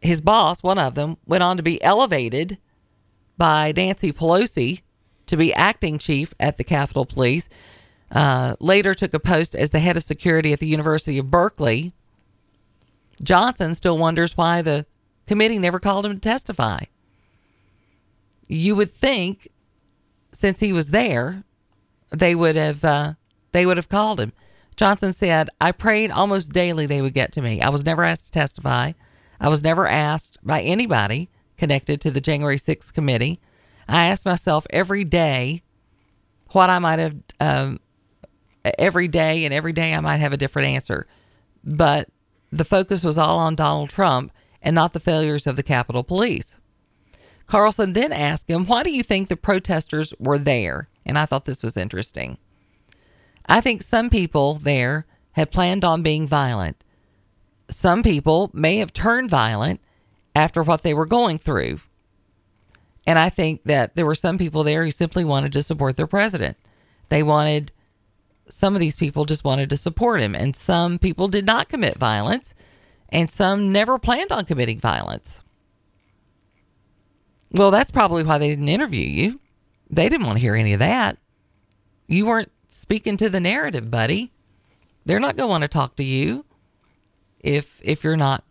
[0.01, 2.57] his boss, one of them, went on to be elevated
[3.37, 4.83] by Nancy Pelosi
[5.25, 7.49] to be acting chief at the Capitol Police.
[8.09, 11.91] Uh, later took a post as the head of security at the University of Berkeley.
[13.21, 14.85] Johnson still wonders why the
[15.25, 16.85] committee never called him to testify.
[18.47, 19.49] You would think,
[20.37, 21.43] since he was there,
[22.11, 23.13] they would have uh,
[23.53, 24.33] they would have called him.
[24.75, 27.59] Johnson said, "I prayed almost daily they would get to me.
[27.59, 28.91] I was never asked to testify.
[29.39, 33.39] I was never asked by anybody connected to the January 6th committee.
[33.87, 35.63] I asked myself every day
[36.51, 37.79] what I might have um,
[38.77, 41.07] every day, and every day I might have a different answer.
[41.63, 42.09] But
[42.51, 46.59] the focus was all on Donald Trump and not the failures of the Capitol Police.
[47.47, 50.89] Carlson then asked him, Why do you think the protesters were there?
[51.05, 52.37] And I thought this was interesting.
[53.45, 56.83] I think some people there had planned on being violent.
[57.69, 59.79] Some people may have turned violent
[60.35, 61.79] after what they were going through.
[63.05, 66.07] And I think that there were some people there who simply wanted to support their
[66.07, 66.57] president.
[67.07, 67.71] They wanted,
[68.49, 70.35] some of these people just wanted to support him.
[70.35, 72.53] And some people did not commit violence,
[73.07, 75.41] and some never planned on committing violence.
[77.51, 79.39] Well, that's probably why they didn't interview you.
[79.89, 81.17] They didn't want to hear any of that.
[82.07, 84.31] You weren't speaking to the narrative, buddy.
[85.05, 86.45] They're not going to want to talk to you
[87.39, 88.43] if if you're not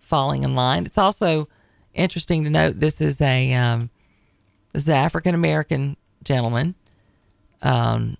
[0.00, 0.86] falling in line.
[0.86, 1.48] It's also
[1.92, 3.90] interesting to note this is a um,
[4.72, 6.74] this is an African American gentleman
[7.60, 8.16] um,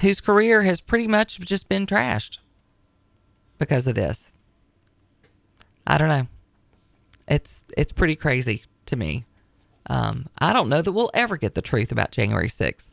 [0.00, 2.38] whose career has pretty much just been trashed
[3.58, 4.32] because of this.
[5.86, 6.26] I don't know.
[7.26, 9.24] It's it's pretty crazy to me.
[9.90, 12.90] Um, I don't know that we'll ever get the truth about January sixth.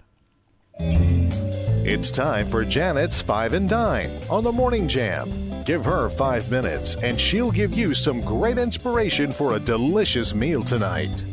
[0.79, 5.29] It's time for Janet's Five and Dine on the Morning Jam.
[5.65, 10.63] Give her five minutes and she'll give you some great inspiration for a delicious meal
[10.63, 11.25] tonight.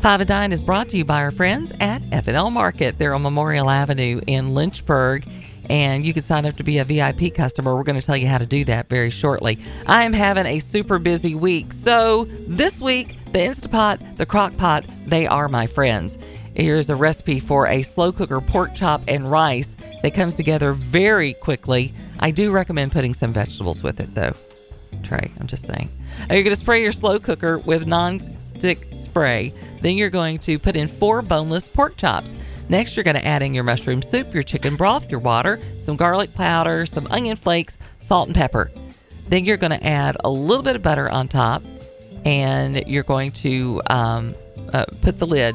[0.00, 2.98] Five and Dine is brought to you by our friends at F&L Market.
[2.98, 5.26] They're on Memorial Avenue in Lynchburg,
[5.70, 7.76] and you can sign up to be a VIP customer.
[7.76, 9.58] We're going to tell you how to do that very shortly.
[9.86, 14.84] I am having a super busy week, so this week, the Instapot, the Crock Pot,
[15.06, 16.18] they are my friends.
[16.54, 21.32] Here's a recipe for a slow cooker pork chop and rice that comes together very
[21.32, 21.94] quickly.
[22.20, 24.34] I do recommend putting some vegetables with it, though.
[25.02, 25.88] Trey, I'm just saying.
[26.28, 29.54] You're going to spray your slow cooker with non-stick spray.
[29.80, 32.34] Then you're going to put in four boneless pork chops.
[32.68, 35.96] Next, you're going to add in your mushroom soup, your chicken broth, your water, some
[35.96, 38.70] garlic powder, some onion flakes, salt, and pepper.
[39.28, 41.62] Then you're going to add a little bit of butter on top,
[42.24, 44.34] and you're going to um,
[44.72, 45.54] uh, put the lid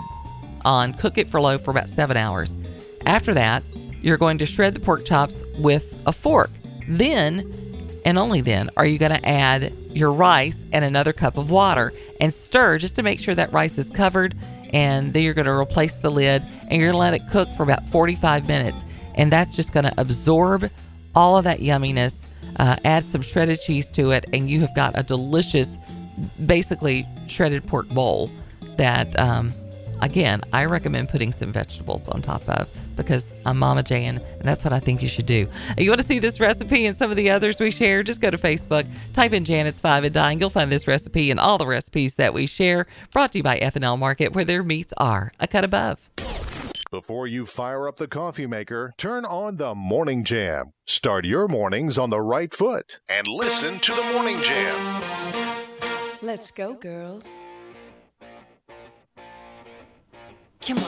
[0.66, 2.58] on, cook it for low for about seven hours.
[3.06, 3.64] After that,
[4.02, 6.52] you're going to shred the pork chops with a fork.
[6.88, 7.52] Then,
[8.06, 11.92] and only then, are you going to add your rice and another cup of water
[12.22, 14.36] and stir just to make sure that rice is covered.
[14.74, 17.50] And then you're going to replace the lid and you're going to let it cook
[17.58, 18.84] for about 45 minutes.
[19.16, 20.70] And that's just going to absorb
[21.16, 22.28] all of that yumminess.
[22.58, 25.78] Uh, add some shredded cheese to it, and you have got a delicious,
[26.46, 28.32] basically shredded pork bowl
[28.78, 29.52] that um,
[30.02, 34.63] again, I recommend putting some vegetables on top of because I'm Mama Jan, and that's
[34.63, 35.48] what I think you should do.
[35.78, 38.04] You want to see this recipe and some of the others we share?
[38.04, 40.40] Just go to Facebook, type in Janet's Five and Dine.
[40.40, 42.88] You'll find this recipe and all the recipes that we share.
[43.13, 46.10] Brought to you by F&L Market, where their meats are a cut above.
[46.90, 50.72] Before you fire up the coffee maker, turn on the Morning Jam.
[50.86, 55.57] Start your mornings on the right foot and listen to the Morning Jam.
[56.22, 57.38] Let's go, girls.
[60.62, 60.84] Come on.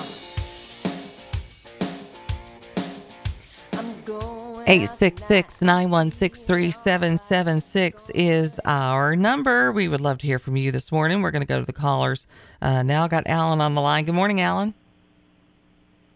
[3.73, 4.67] I'm going.
[4.67, 9.71] 866 916 3776 is our number.
[9.71, 11.21] We would love to hear from you this morning.
[11.21, 12.25] We're going to go to the callers.
[12.59, 14.05] Uh, now got Alan on the line.
[14.05, 14.73] Good morning, Alan.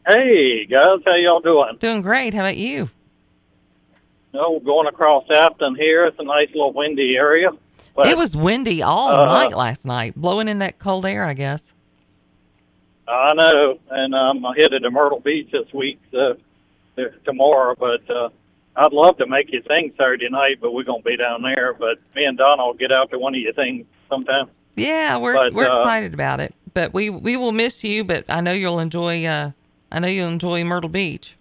[0.08, 1.78] Hey guys, how y'all doing?
[1.80, 2.34] Doing great.
[2.34, 2.90] How about you?
[4.34, 6.06] No, we're going across Afton here.
[6.08, 7.52] It's a nice little windy area.
[7.96, 11.34] But, it was windy all uh, night last night, blowing in that cold air, I
[11.34, 11.74] guess.
[13.08, 16.34] I know, and um, I'm headed to Myrtle Beach this week, uh,
[16.96, 17.76] there- tomorrow.
[17.78, 18.30] But uh,
[18.76, 21.74] I'd love to make you sing Saturday night, but we're gonna be down there.
[21.74, 24.50] But me and Donna will get out to one of your things sometime.
[24.76, 26.56] Yeah, we're But, we're uh, excited about it.
[26.74, 28.04] But we we will miss you.
[28.04, 29.26] But I know you'll enjoy.
[29.26, 29.52] Uh,
[29.92, 31.36] I know you'll enjoy Myrtle Beach.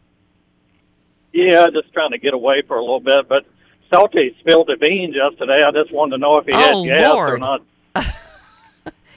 [1.33, 3.29] Yeah, just trying to get away for a little bit.
[3.29, 3.47] But
[3.93, 5.63] Salty spilled the beans yesterday.
[5.63, 7.63] I just wanted to know if he Oh, had gas or not.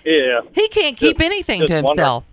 [0.06, 0.42] yeah.
[0.54, 2.24] He can't keep Just- anything just to wonder- himself.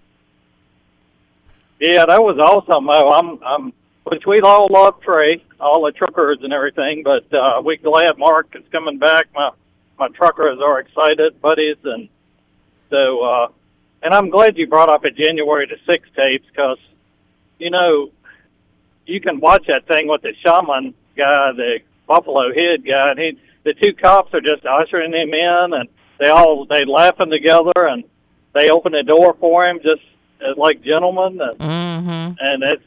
[1.80, 2.88] Yeah, that was awesome.
[2.88, 3.72] I'm, I'm,
[4.05, 8.55] which we all love Trey, all the truckers and everything, but uh, we're glad Mark
[8.55, 9.26] is coming back.
[9.34, 9.51] My
[9.99, 12.09] my truckers are excited, buddies, and
[12.90, 13.20] so.
[13.22, 13.49] uh
[14.03, 16.78] And I'm glad you brought up a January the sixth tapes because,
[17.59, 18.11] you know,
[19.07, 23.38] you can watch that thing with the shaman guy, the Buffalo Head guy, and he,
[23.64, 25.88] the two cops are just ushering him in, and
[26.18, 28.05] they all they laughing together, and
[28.55, 30.03] they open the door for him just
[30.40, 32.34] as like gentlemen, and Mm-hmm.
[32.38, 32.84] and it's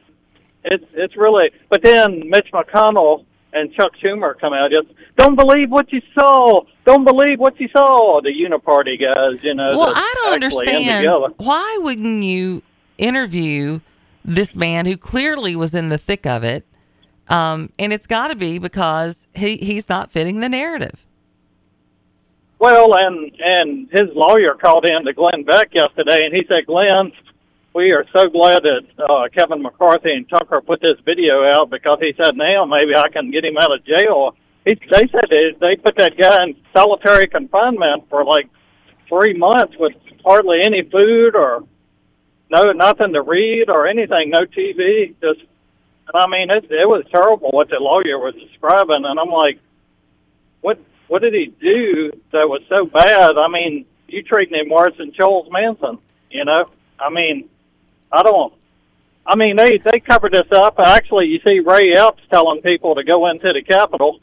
[0.66, 1.50] it's it's really.
[1.70, 4.88] But then Mitch McConnell and Chuck Schumer come out just
[5.18, 8.20] don't believe what you saw, don't believe what you saw.
[8.22, 9.78] The Uniparty guys, you know.
[9.78, 12.62] Well, I don't understand why wouldn't you
[12.98, 13.80] interview
[14.24, 16.66] this man who clearly was in the thick of it?
[17.28, 21.06] Um, and it's got to be because he he's not fitting the narrative.
[22.60, 27.12] Well, and and his lawyer called in to Glenn Beck yesterday, and he said, Glenn,
[27.74, 31.98] we are so glad that uh, Kevin McCarthy and Tucker put this video out because
[32.00, 34.36] he said now maybe I can get him out of jail.
[34.66, 38.50] He, they said they, they put that guy in solitary confinement for like
[39.10, 41.64] three months with hardly any food or
[42.50, 45.14] no nothing to read or anything, no TV.
[45.22, 45.46] Just,
[46.08, 49.60] and I mean, it, it was terrible what the lawyer was describing, and I'm like,
[50.62, 53.38] what what did he do that was so bad?
[53.38, 56.00] I mean, you treating him worse than Charles Manson,
[56.30, 56.66] you know?
[57.00, 57.50] I mean,
[58.12, 58.54] I don't.
[59.26, 60.80] I mean, they they covered this up.
[60.80, 64.20] Actually, you see Ray Epps telling people to go into the Capitol.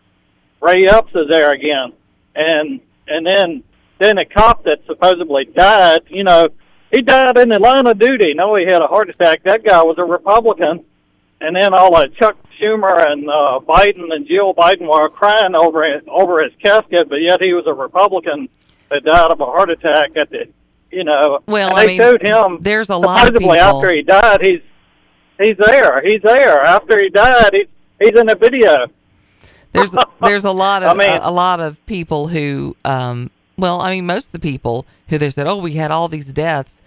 [0.61, 1.93] Ray Epps is there again,
[2.35, 3.65] and and then
[3.99, 6.03] then a cop that supposedly died.
[6.09, 6.49] You know,
[6.93, 8.35] he died in the line of duty.
[8.35, 9.43] No, he had a heart attack.
[9.43, 10.85] That guy was a Republican,
[11.43, 15.85] and then all uh, Chuck Schumer and uh, Biden and Jill Biden were crying over
[15.85, 18.49] it, over his casket, but yet he was a Republican
[18.91, 20.47] that died of a heart attack at the,
[20.91, 21.41] you know.
[21.47, 22.59] Well, and I they mean, showed him.
[22.61, 24.61] there's a lot of people- after he died, he's
[25.41, 26.01] he's there.
[26.03, 27.51] He's there after he died.
[27.55, 27.67] He's
[28.01, 28.87] he's in the video.
[29.73, 33.81] There's there's a lot I of mean- a, a lot of people who, um, well,
[33.81, 36.83] I mean, most of the people who they said, oh, we had all these deaths.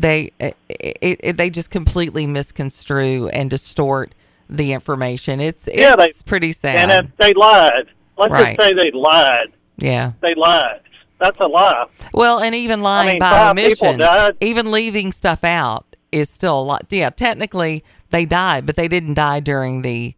[0.00, 4.14] They it, it, they just completely misconstrue and distort
[4.48, 5.40] the information.
[5.40, 6.90] It's it's Yeah, they- pretty sad.
[6.90, 7.86] And if they lied.
[8.18, 8.56] Let's Right.
[8.56, 9.52] just say they lied.
[9.76, 10.12] yeah.
[10.20, 10.80] They lied.
[11.18, 11.86] That's a lie.
[12.12, 14.00] Well, and even lying mean, by omission,
[14.40, 16.86] even leaving stuff out is still a lot.
[16.90, 20.14] Yeah, technically they died, but they didn't die during the,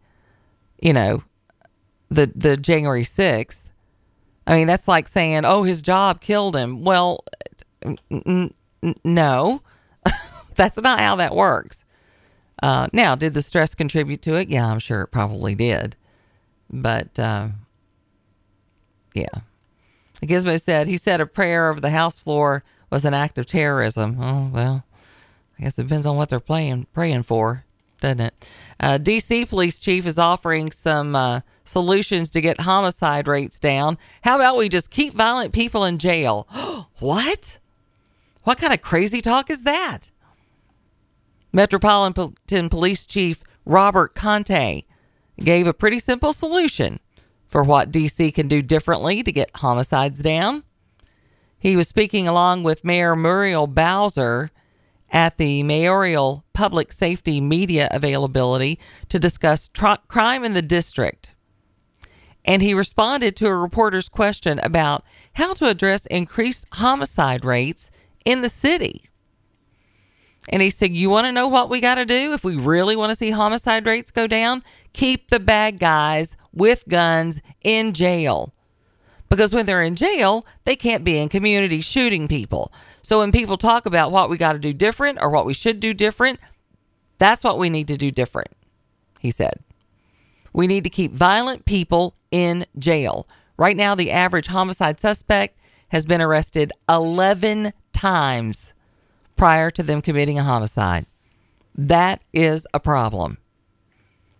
[0.81, 1.23] you know,
[2.09, 3.71] the the January sixth.
[4.45, 7.23] I mean, that's like saying, "Oh, his job killed him." Well,
[7.83, 8.53] n- n-
[9.05, 9.61] no,
[10.59, 11.85] that's not how that works.
[12.61, 14.49] Uh, now, did the stress contribute to it?
[14.49, 15.95] Yeah, I'm sure it probably did,
[16.69, 17.47] but uh,
[19.13, 19.39] yeah.
[20.21, 24.17] Gizmo said he said a prayer over the House floor was an act of terrorism.
[24.21, 24.83] Oh well,
[25.57, 27.63] I guess it depends on what they're playing praying for,
[28.01, 28.45] doesn't it?
[28.81, 29.45] Uh, D.C.
[29.45, 33.97] police chief is offering some uh, solutions to get homicide rates down.
[34.23, 36.45] How about we just keep violent people in jail?
[36.99, 37.59] what?
[38.43, 40.11] What kind of crazy talk is that?
[41.51, 44.85] Metropolitan Police Chief Robert Contee
[45.39, 46.99] gave a pretty simple solution
[47.47, 50.63] for what DC can do differently to get homicides down.
[51.57, 54.49] He was speaking along with Mayor Muriel Bowser
[55.11, 58.79] at the mayoral public safety media availability
[59.09, 59.69] to discuss
[60.07, 61.33] crime in the district.
[62.45, 67.89] And he responded to a reporter's question about how to address increased homicide rates
[68.23, 69.08] in the city.
[70.47, 72.95] And he said, You want to know what we got to do if we really
[72.95, 74.63] want to see homicide rates go down?
[74.93, 78.53] Keep the bad guys with guns in jail.
[79.27, 82.71] Because when they're in jail, they can't be in communities shooting people.
[83.03, 85.79] So when people talk about what we got to do different or what we should
[85.79, 86.39] do different,
[87.19, 88.49] that's what we need to do different,
[89.19, 89.53] he said.
[90.51, 93.27] We need to keep violent people in jail.
[93.55, 95.59] Right now, the average homicide suspect
[95.89, 98.73] has been arrested 11 times
[99.39, 101.05] prior to them committing a homicide.
[101.73, 103.37] That is a problem.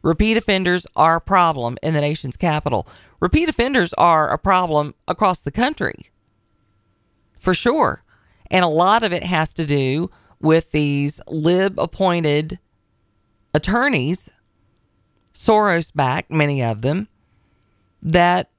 [0.02, 2.86] Repeat offenders are a problem in the nation's capital.
[3.22, 6.12] Repeat offenders are a problem across the country,
[7.40, 8.04] for sure.
[8.52, 12.60] And a lot of it has to do with these lib appointed
[13.54, 14.30] attorneys,
[15.34, 17.08] Soros backed, many of them,
[18.02, 18.50] that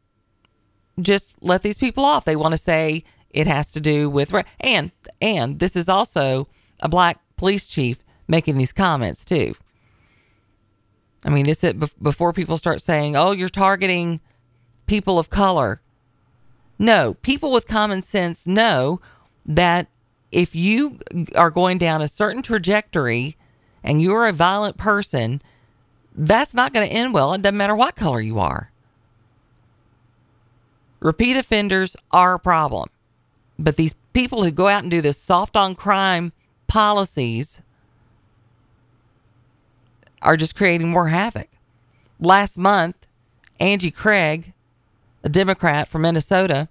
[0.98, 2.24] just let these people off.
[2.24, 6.48] They want to say it has to do with and and this is also
[6.80, 9.54] a black police chief making these comments too.
[11.24, 14.20] I mean, this is before people start saying, "Oh, you're targeting
[14.86, 15.80] people of color."
[16.78, 19.00] No, people with common sense know
[19.44, 19.88] that
[20.32, 20.98] if you
[21.34, 23.36] are going down a certain trajectory
[23.82, 25.42] and you're a violent person,
[26.14, 27.34] that's not going to end well.
[27.34, 28.70] It doesn't matter what color you are.
[31.00, 32.88] Repeat offenders are a problem.
[33.60, 36.32] But these people who go out and do this soft on crime
[36.66, 37.60] policies
[40.22, 41.48] are just creating more havoc.
[42.18, 43.06] Last month,
[43.60, 44.54] Angie Craig,
[45.22, 46.68] a Democrat from Minnesota,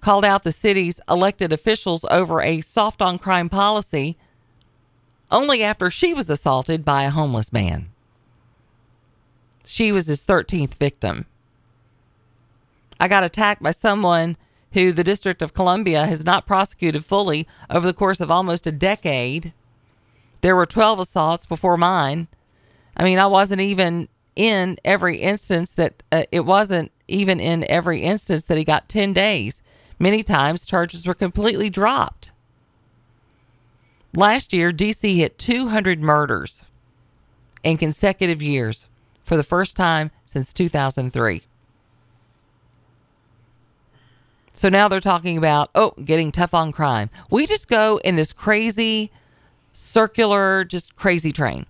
[0.00, 4.16] called out the city's elected officials over a soft on crime policy
[5.30, 7.90] only after she was assaulted by a homeless man.
[9.66, 11.26] She was his 13th victim.
[12.98, 14.38] I got attacked by someone
[14.72, 18.72] who the District of Columbia has not prosecuted fully over the course of almost a
[18.72, 19.52] decade.
[20.40, 22.28] There were 12 assaults before mine.
[22.96, 28.00] I mean, I wasn't even in every instance that uh, it wasn't even in every
[28.00, 29.62] instance that he got 10 days.
[29.98, 32.32] Many times charges were completely dropped.
[34.16, 36.64] Last year, DC hit 200 murders
[37.62, 38.88] in consecutive years
[39.24, 41.42] for the first time since 2003.
[44.52, 47.10] So now they're talking about, oh, getting tough on crime.
[47.30, 49.10] We just go in this crazy
[49.72, 51.66] circular, just crazy train.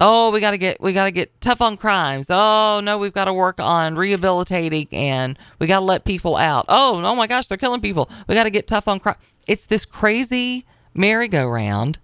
[0.00, 2.26] Oh, we got to get we got to get tough on crimes.
[2.28, 6.64] Oh, no, we've got to work on rehabilitating and we got to let people out.
[6.68, 8.10] Oh, oh my gosh, they're killing people.
[8.28, 9.16] We got to get tough on crime.
[9.46, 11.98] It's this crazy merry-go-round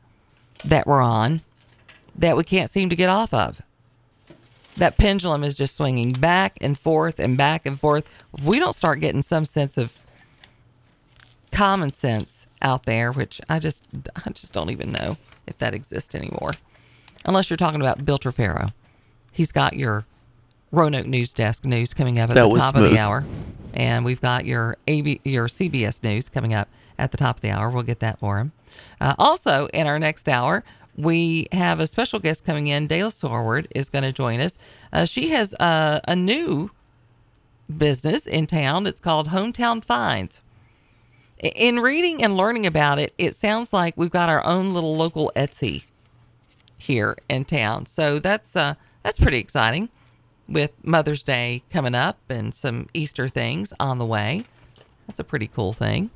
[0.65, 1.41] that we're on
[2.15, 3.61] that we can't seem to get off of
[4.77, 8.09] that pendulum is just swinging back and forth and back and forth.
[8.37, 9.95] If we don't start getting some sense of
[11.53, 13.85] common sense out there, which I just
[14.25, 15.17] I just don't even know
[15.47, 16.53] if that exists anymore,
[17.25, 18.73] unless you're talking about Bill Trefero.
[19.33, 20.07] He's got your
[20.73, 23.25] Roanoke News Desk news coming up at That the top of the hour,
[23.75, 26.69] and we've got your AB your CBS news coming up
[26.99, 27.71] at the top of the hour.
[27.71, 28.53] We'll get that for him.
[29.01, 30.63] Uh, also, in our next hour,
[30.97, 32.87] we have a special guest coming in.
[32.87, 34.59] Dale Sorward is going to join us.
[34.93, 36.71] Uh, she has uh, a new
[37.75, 38.87] business in town.
[38.87, 40.41] It's called Hometown Finds.
[41.43, 45.33] In reading and learning about it, it sounds like we've got our own little local
[45.35, 45.85] Etsy
[46.77, 47.87] here in town.
[47.87, 49.89] So that's uh, that's pretty exciting.
[50.49, 54.45] With Mother's Day coming up and some Easter things on the way,
[55.07, 56.11] that's a pretty cool thing.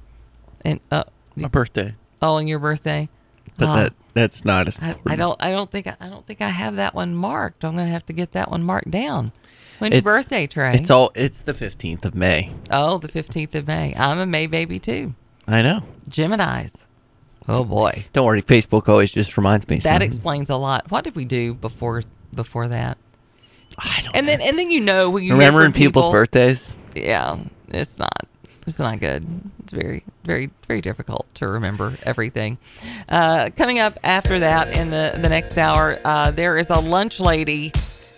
[0.64, 1.04] And uh,
[1.36, 1.94] My birthday.
[2.20, 3.08] oh, and your birthday.
[3.57, 5.40] But that that's not as I, I don't.
[5.42, 5.86] I don't think.
[5.86, 7.64] I don't think I have that one marked.
[7.64, 9.32] I'm gonna have to get that one marked down.
[9.78, 10.74] When's your birthday, Trey?
[10.74, 12.52] It's all it's the fifteenth of May.
[12.70, 13.94] oh, the 15th of May.
[13.96, 15.14] I'm a May baby too.
[15.48, 15.82] I know.
[16.09, 16.86] Gemini's.
[17.46, 19.78] Oh boy, Don't worry, Facebook always just reminds me.
[19.80, 20.90] that explains a lot.
[20.90, 22.02] What did we do before
[22.34, 22.96] before that?
[23.76, 26.72] I don't And then and then you know when you hear remembering people, people's birthdays.
[26.94, 27.36] Yeah,
[27.68, 28.26] it's not.
[28.66, 29.26] It's not good.
[29.62, 32.56] It's very, very, very difficult to remember everything.
[33.08, 37.20] Uh, coming up after that in the the next hour, uh, there is a lunch
[37.20, 37.72] lady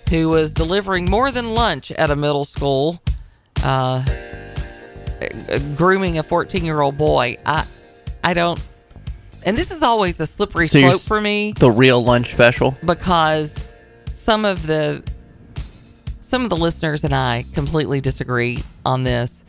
[0.09, 3.01] who was delivering more than lunch at a middle school,
[3.65, 4.05] uh,
[5.21, 7.37] uh, grooming a 14 year old boy.
[7.45, 7.67] I,
[8.23, 8.63] I don't.
[9.45, 12.77] And this is always a slippery So slope for me The real lunch special.
[12.85, 13.69] because
[14.09, 15.03] some of the
[16.21, 19.45] some of the listeners and I completely disagree on this.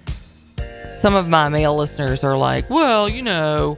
[0.97, 3.77] Some of my male listeners are like, "Well, you know,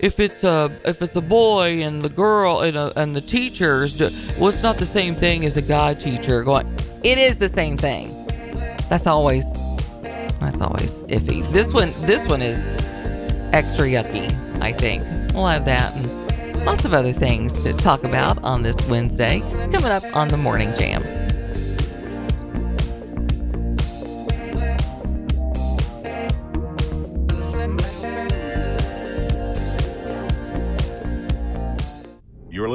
[0.00, 3.98] if it's a if it's a boy and the girl and, a, and the teachers,
[4.38, 6.68] well, it's not the same thing as a guy teacher." Going,
[7.02, 8.14] it is the same thing.
[8.90, 9.50] That's always
[10.40, 11.48] that's always iffy.
[11.50, 12.70] This one this one is
[13.54, 14.30] extra yucky.
[14.60, 15.02] I think
[15.32, 19.40] we'll have that and lots of other things to talk about on this Wednesday.
[19.72, 21.02] Coming up on the Morning Jam.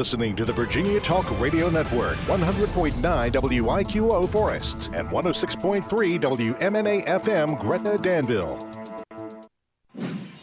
[0.03, 5.87] Listening to the Virginia Talk Radio Network, 100.9 WIQO Forest and 106.3
[6.19, 8.69] WMNA FM Gretna Danville.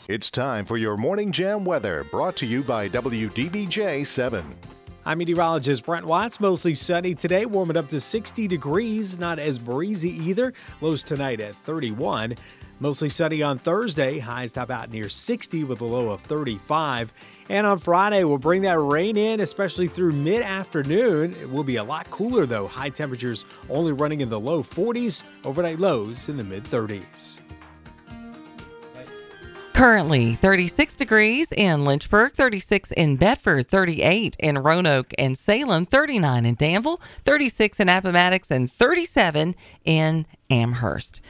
[0.09, 4.57] It's time for your Morning Jam weather brought to you by WDBJ 7.
[5.05, 6.41] I'm meteorologist Brent Watts.
[6.41, 9.19] Mostly sunny today, warming up to 60 degrees.
[9.19, 10.55] Not as breezy either.
[10.81, 12.35] Lows tonight at 31.
[12.81, 14.19] Mostly sunny on Thursday.
[14.19, 17.13] Highs top out near 60 with a low of 35.
[17.51, 21.37] And on Friday, we'll bring that rain in, especially through mid afternoon.
[21.41, 22.67] It will be a lot cooler though.
[22.67, 25.25] High temperatures only running in the low 40s.
[25.45, 27.41] Overnight lows in the mid 30s.
[29.81, 36.55] Currently 36 degrees in Lynchburg, 36 in Bedford, 38 in Roanoke and Salem, 39 in
[36.55, 39.55] Danville, 36 in Appomattox, and 37
[39.87, 41.23] in Amherst.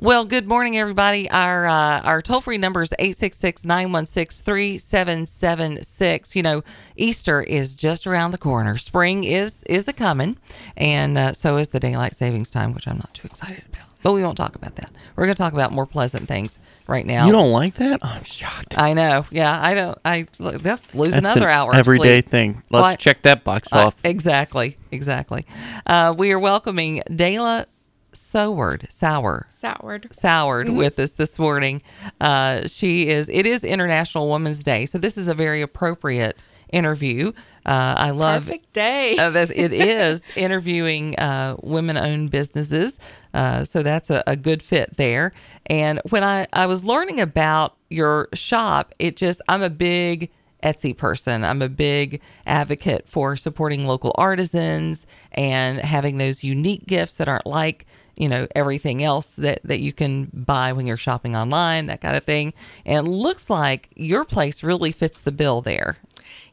[0.00, 1.30] Well, good morning, everybody.
[1.30, 6.34] Our uh, our toll free number is 866 916 3776.
[6.36, 6.62] You know,
[6.96, 8.78] Easter is just around the corner.
[8.78, 10.38] Spring is is a coming,
[10.76, 13.88] and uh, so is the daylight savings time, which I'm not too excited about.
[14.02, 14.90] But we won't talk about that.
[15.14, 17.26] We're going to talk about more pleasant things right now.
[17.26, 18.04] You don't like that?
[18.04, 18.76] I'm shocked.
[18.76, 19.26] I know.
[19.30, 19.96] Yeah, I don't.
[20.04, 21.72] I look, that's lose That's another an hour.
[21.74, 22.28] everyday sleep.
[22.28, 22.62] thing.
[22.70, 23.94] Let's Well, check that box I- off.
[24.02, 24.78] exactly.
[24.90, 25.46] Exactly.
[25.86, 27.66] Uh, we are welcoming Dayla
[28.12, 30.08] Soward, Sour, Soured.
[30.12, 30.76] Soured Mhm.
[30.76, 31.82] with us this morning.
[32.20, 33.28] Uh, she is.
[33.28, 36.42] It is International Women's Day, so this is a very appropriate
[36.72, 37.32] interview.
[37.66, 39.16] Uh, I love Perfect day.
[39.18, 42.98] uh, it is interviewing uh, women-owned businesses,
[43.34, 45.32] uh, so that's a, a good fit there.
[45.66, 50.30] And when I I was learning about your shop, it just I'm a big
[50.62, 51.44] Etsy person.
[51.44, 57.46] I'm a big advocate for supporting local artisans and having those unique gifts that aren't
[57.46, 57.84] like
[58.22, 62.16] you know everything else that that you can buy when you're shopping online, that kind
[62.16, 62.54] of thing.
[62.86, 65.96] And it looks like your place really fits the bill there.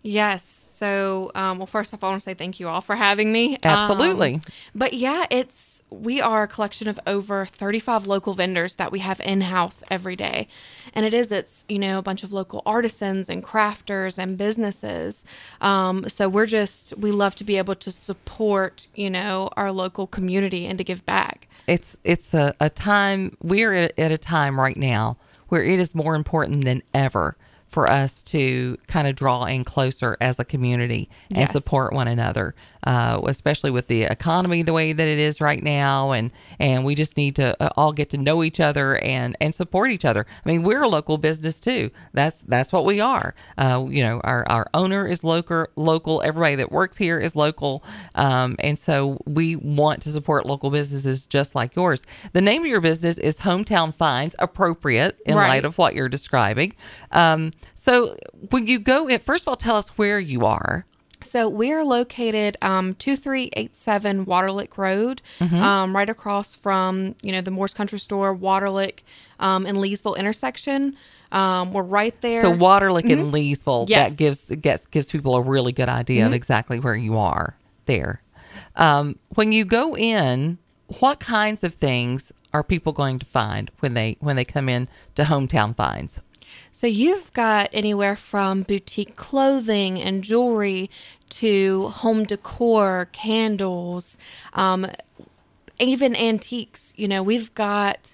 [0.02, 0.44] Yes.
[0.44, 3.58] So, um, well, first off, I want to say thank you all for having me.
[3.62, 4.36] Absolutely.
[4.36, 4.42] Um,
[4.74, 9.20] but yeah, it's we are a collection of over 35 local vendors that we have
[9.20, 10.48] in house every day,
[10.94, 15.26] and it is it's you know a bunch of local artisans and crafters and businesses.
[15.60, 20.08] Um, so we're just we love to be able to support you know our local
[20.08, 21.49] community and to give back.
[21.70, 25.18] It's it's a, a time we're at, at a time right now
[25.50, 30.18] where it is more important than ever for us to kind of draw in closer
[30.20, 31.52] as a community and Yes.
[31.52, 32.56] support one another,
[32.86, 36.96] uh, especially with the economy the way that it is right now, and and we
[36.96, 40.26] just need to uh, all get to know each other and and support each other.
[40.46, 41.92] I mean, we're a local business too.
[42.14, 43.36] That's that's what we are.
[43.58, 45.68] Uh, you know, our our owner is local.
[45.76, 46.22] Local.
[46.22, 47.84] Everybody that works here is local,
[48.16, 52.06] um, and so we want to support local businesses just like yours.
[52.34, 55.48] The name of your business is Hometown Finds, appropriate in Right.
[55.48, 56.74] light of what you're describing.
[57.12, 58.16] Um, so
[58.50, 60.86] when you go in, first of all, tell us where you are.
[61.22, 65.54] So we're located um, 2387 Waterlick Road, Mhm.
[65.62, 69.00] um, right across from, you know, the Morse Country Store, Waterlick,
[69.40, 70.96] um, and Leesville intersection.
[71.32, 72.42] Um, we're right there.
[72.42, 73.32] So Waterlick and Mhm.
[73.32, 74.12] Leesville, Yes.
[74.12, 76.36] that gives gets gives people a really good idea of Mhm.
[76.36, 77.56] exactly where you are
[77.86, 78.22] there.
[78.76, 80.58] Um, when you go in,
[81.00, 84.88] what kinds of things are people going to find when they when they come in
[85.16, 86.22] to Hometown Finds?
[86.72, 90.90] So you've got anywhere from boutique clothing and jewelry
[91.30, 94.18] to home decor, candles,
[94.54, 94.88] um,
[95.80, 96.94] even antiques.
[96.98, 98.14] You know, we've got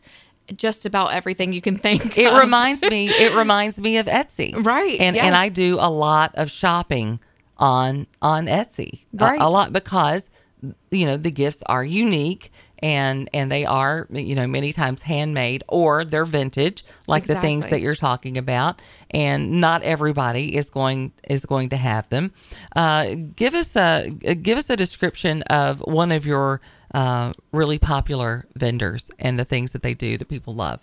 [0.55, 2.17] just about everything you can think.
[2.17, 2.39] It of.
[2.39, 3.09] reminds me.
[3.09, 5.25] It reminds me of Etsy, Right, And yes.
[5.25, 7.19] and I do a lot of shopping
[7.57, 9.41] on on Etsy, A- Right.
[9.41, 10.29] a, lot because
[10.91, 15.63] you know the gifts are unique and and they are you know many times handmade
[15.67, 18.81] or they're vintage, like the things that you're talking about.
[19.11, 22.31] And not everybody is going is going to have them.
[22.75, 26.61] Uh, give us a give us a description of one of your
[26.93, 30.81] uh, really popular vendors and the things that they do that people love.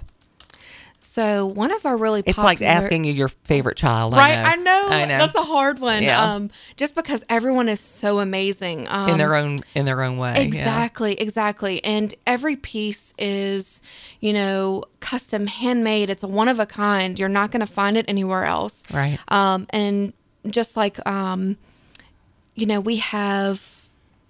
[1.05, 4.15] So one of our really It's popular, like asking you your favorite child.
[4.15, 4.87] Right, I know.
[4.89, 5.19] I know.
[5.19, 6.03] That's a hard one.
[6.05, 6.35] Yeah.
[6.35, 8.87] Um, just because everyone is so amazing.
[8.89, 10.35] Um, in their own in their own way.
[10.35, 10.41] yeah.
[10.41, 11.85] Exactly, exactly.
[11.85, 13.83] And every piece is,
[14.21, 16.09] you know, custom handmade.
[16.09, 17.19] It's a one of a kind.
[17.19, 18.85] You're not going to find it anywhere else.
[18.93, 19.19] Right.
[19.29, 20.13] Um, and
[20.49, 21.57] just like, um,
[22.55, 23.82] you know, we have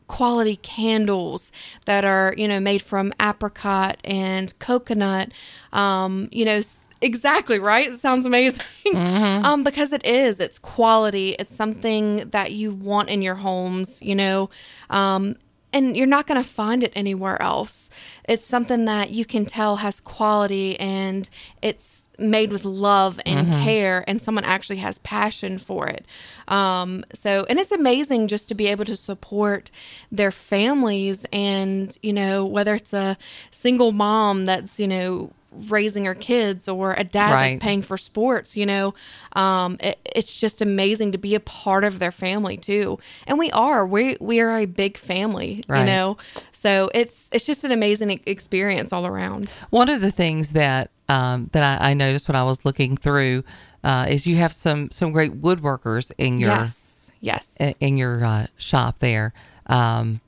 [0.09, 1.53] quality candles
[1.87, 5.33] that are, you know, made from apricot and coconut.
[5.73, 6.61] Um, you know,
[7.01, 7.91] exactly right.
[7.91, 8.63] It sounds amazing.
[8.95, 10.41] um, because it is.
[10.41, 11.31] It's quality.
[11.39, 14.01] It's something that you want in your homes.
[14.03, 14.51] You know,
[14.91, 15.37] um,
[15.73, 17.91] and you're not going to find it anywhere else.
[18.29, 21.29] It's something that you can tell has quality and
[21.63, 23.65] it's made with love and Mhm.
[23.65, 26.05] care, and someone actually has passion for it.
[26.49, 29.71] Um, so, and it's amazing just to be able to support
[30.11, 33.17] their families and, you know, whether it's a
[33.51, 35.31] single mom that's, you know,
[35.69, 37.51] raising her kids or a dad Right.
[37.61, 38.57] that's paying for sports.
[38.57, 38.95] You know,
[39.37, 42.99] um, it, it's just amazing to be a part of their family too.
[43.27, 45.63] And we are we we are a big family.
[45.69, 45.81] Right.
[45.81, 46.17] You know,
[46.53, 49.51] so it's it's just an amazing experience all around.
[49.69, 53.45] One of the things that um, that I, I noticed when I was looking through
[53.85, 57.13] uh, is you have some some great woodworkers in your Yes.
[57.21, 57.57] Yes.
[57.61, 59.33] in, in your uh, shop there.
[59.67, 60.21] Um,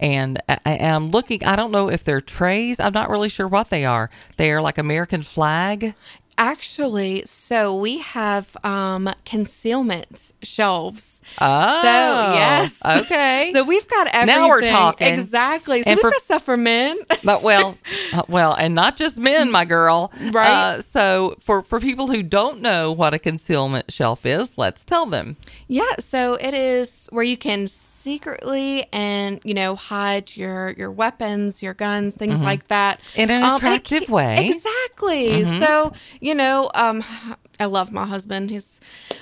[0.00, 1.44] and I, I'm looking.
[1.44, 2.78] I don't know if they're trays.
[2.78, 4.10] I'm not really sure what they are.
[4.36, 5.94] They are like American flag.
[6.40, 11.20] Actually, so we have um concealment shelves.
[11.40, 13.50] Oh, so yes, okay.
[13.52, 14.42] So we've got everything.
[14.42, 15.08] Now we're talking.
[15.08, 15.82] exactly.
[15.82, 16.96] So And we've for- got stuff for men.
[17.24, 17.76] But well,
[18.12, 20.12] uh, well, and not just men, my girl.
[20.30, 20.48] Right.
[20.48, 25.04] Uh, so for for people who don't know what a concealment shelf is, let's tell
[25.04, 25.36] them.
[25.66, 27.66] Yeah, so it is where you can
[28.08, 32.44] secretly and you know hide your your weapons, your guns, things Mhm.
[32.50, 34.48] like that In an Um, and it attractive way.
[34.48, 35.42] Exactly.
[35.44, 35.58] Mhm.
[35.58, 37.04] So you know, um,
[37.60, 38.50] I love my husband.
[38.50, 38.80] He's,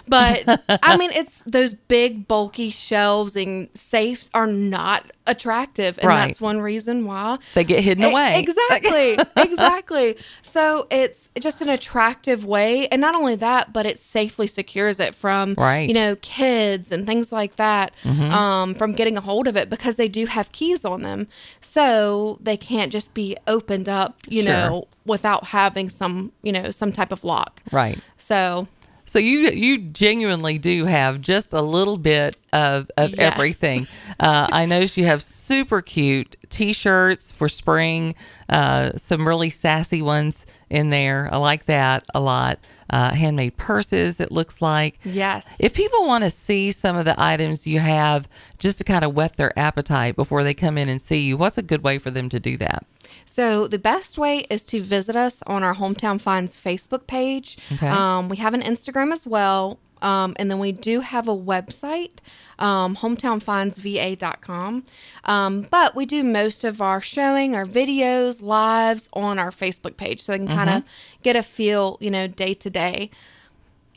[0.09, 0.45] but
[0.83, 6.27] I mean, it's those big bulky shelves and safes are not attractive, and Right.
[6.27, 8.39] that's one reason why They get hidden E- away.
[8.39, 9.19] Exactly.
[9.37, 10.17] exactly.
[10.43, 12.87] So it's just an attractive way.
[12.89, 15.89] And not only that, but it safely secures it from, Right.
[15.89, 18.31] you know, kids and things like that Mhm.
[18.31, 21.27] um, from getting a hold of it because they do have keys on them.
[21.61, 24.53] So they can't just be opened up, you Sure.
[24.53, 27.61] know, without having some, you know, some type of lock.
[27.73, 27.99] Right.
[28.27, 28.67] So
[29.07, 33.19] So you you genuinely do have just a little bit of, of Yes.
[33.35, 33.87] everything.
[34.19, 38.15] Uh, I noticed you have super cute T-shirts for spring,
[38.49, 41.29] uh, some really sassy ones in there.
[41.33, 42.59] I like that a lot.
[42.89, 44.21] Uh, handmade purses.
[44.21, 44.99] It looks like.
[45.05, 45.57] Yes.
[45.59, 48.29] If people want to see some of the items you have,
[48.59, 51.59] just to kind of whet their appetite before they come in and see you, what's
[51.59, 52.87] a good way for them to do that?
[53.25, 57.59] So the best way is to visit us on our Hometown Finds Facebook page.
[57.73, 57.89] Okay.
[57.89, 59.81] Um, we have an Instagram as well.
[60.07, 62.19] Um, and then we do have a website,
[62.61, 64.85] um, hometownfindsva.com.
[65.25, 70.21] Um, but we do most of our showing, our videos, lives on our Facebook page.
[70.21, 70.85] So they can kind of
[71.25, 73.11] get a feel, you know, day to day.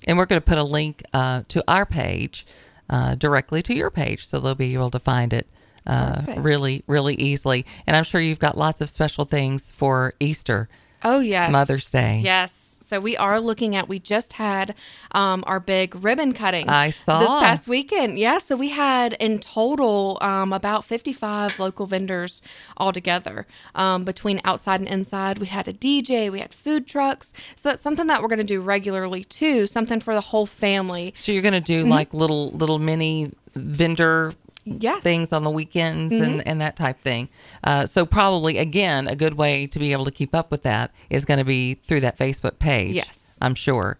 [0.07, 2.47] And we're going to put a link uh, to our page
[2.89, 5.45] uh, directly to your page, so they'll be able to find it
[5.85, 7.67] uh, really, really easily.
[7.85, 10.69] And I'm sure you've got lots of special things for Easter.
[11.03, 12.21] Oh yes, Mother's Day.
[12.23, 12.78] Yes.
[12.89, 13.87] So we are looking at.
[13.87, 14.73] We just had
[15.11, 16.67] um, our big ribbon cutting.
[16.67, 17.19] I saw.
[17.19, 18.17] this past weekend.
[18.17, 18.39] Yeah.
[18.39, 22.41] So we had in total um, about fifty-five local vendors
[22.77, 25.37] all together um, between outside and inside.
[25.37, 26.31] We had a DJ.
[26.31, 27.31] We had food trucks.
[27.55, 29.67] So that's something that we're going to do regularly too.
[29.67, 31.13] Something for the whole family.
[31.15, 31.89] So you're going to do Mhm.
[31.89, 34.33] like little little mini vendor
[34.79, 34.99] Yeah.
[34.99, 36.23] things on the weekends Mhm.
[36.23, 37.29] and, and that type thing.
[37.63, 40.91] Uh, so probably again a good way to be able to keep up with that
[41.09, 42.95] is going to be through that Facebook page.
[42.95, 43.37] Yes.
[43.41, 43.97] I'm sure.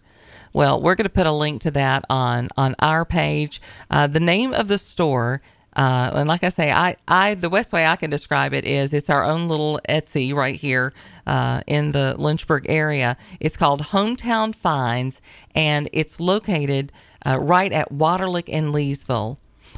[0.52, 3.60] Well, we're going to put a link to that on on our page.
[3.90, 5.42] Uh, the name of the store.
[5.76, 8.92] Uh, and like I say, I, I the best way I can describe it is
[8.92, 10.92] it's our own little Etsy right here
[11.28, 13.16] uh, in the Lynchburg area.
[13.38, 15.22] It's called Hometown Finds,
[15.54, 16.90] and it's located
[17.24, 19.36] uh, right at Waterlick and Leesville.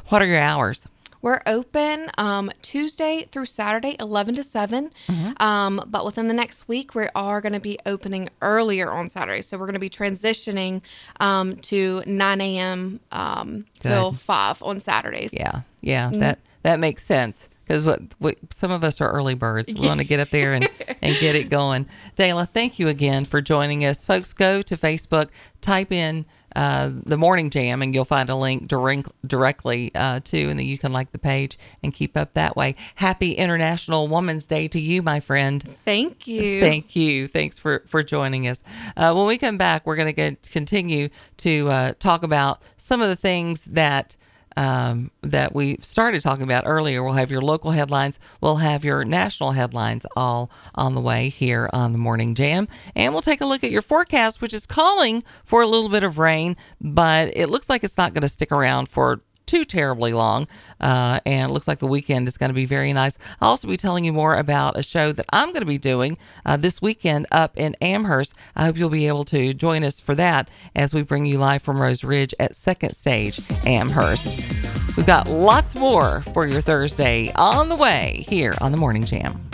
[0.09, 0.87] What are your hours?
[1.21, 4.91] We're open um, Tuesday through Saturday, 11 to 7.
[5.07, 5.41] Mm-hmm.
[5.41, 9.41] Um, but within the next week, we are going to be opening earlier on Saturday.
[9.41, 10.81] So we're going to be transitioning
[11.21, 12.99] um, to 9 a.m.
[13.13, 15.33] Um, till 5 on Saturdays.
[15.33, 16.19] Yeah, yeah, Mhm.
[16.19, 19.73] that that makes sense because what, what some of us are early birds.
[19.73, 20.67] We want to get up there and
[21.01, 21.85] and get it going.
[22.17, 24.33] Dayla, thank you again for joining us, folks.
[24.33, 25.29] Go to Facebook,
[25.61, 26.25] type in.
[26.55, 30.65] Uh, the morning jam, and you'll find a link direct, directly uh, to, and then
[30.65, 32.75] you can like the page and keep up that way.
[32.95, 35.63] Happy International Women's Day to you, my friend.
[35.83, 36.59] Thank you.
[36.59, 37.27] Thank you.
[37.27, 38.61] Thanks for for joining us.
[38.95, 43.07] Uh, when we come back, we're going to continue to uh, talk about some of
[43.07, 44.15] the things that
[44.57, 47.03] um, that we started talking about earlier.
[47.03, 48.19] We'll have your local headlines.
[48.41, 53.13] We'll have your national headlines all on the way here on the Morning Jam, and
[53.13, 56.17] we'll take a look at your forecast, which is calling for a little bit of
[56.17, 60.47] rain, but it looks like it's not going to stick around for too terribly long.
[60.79, 63.17] Uh, and it looks like the weekend is going to be very nice.
[63.41, 66.17] I'll also be telling you more about a show that I'm going to be doing
[66.45, 68.33] uh, this weekend up in Amherst.
[68.55, 71.61] I hope you'll be able to join us for that as we bring you live
[71.61, 74.97] from Rose Ridge at Second Stage Amherst.
[74.97, 79.49] We've got lots more for your Thursday on the way here on the Morning Jam.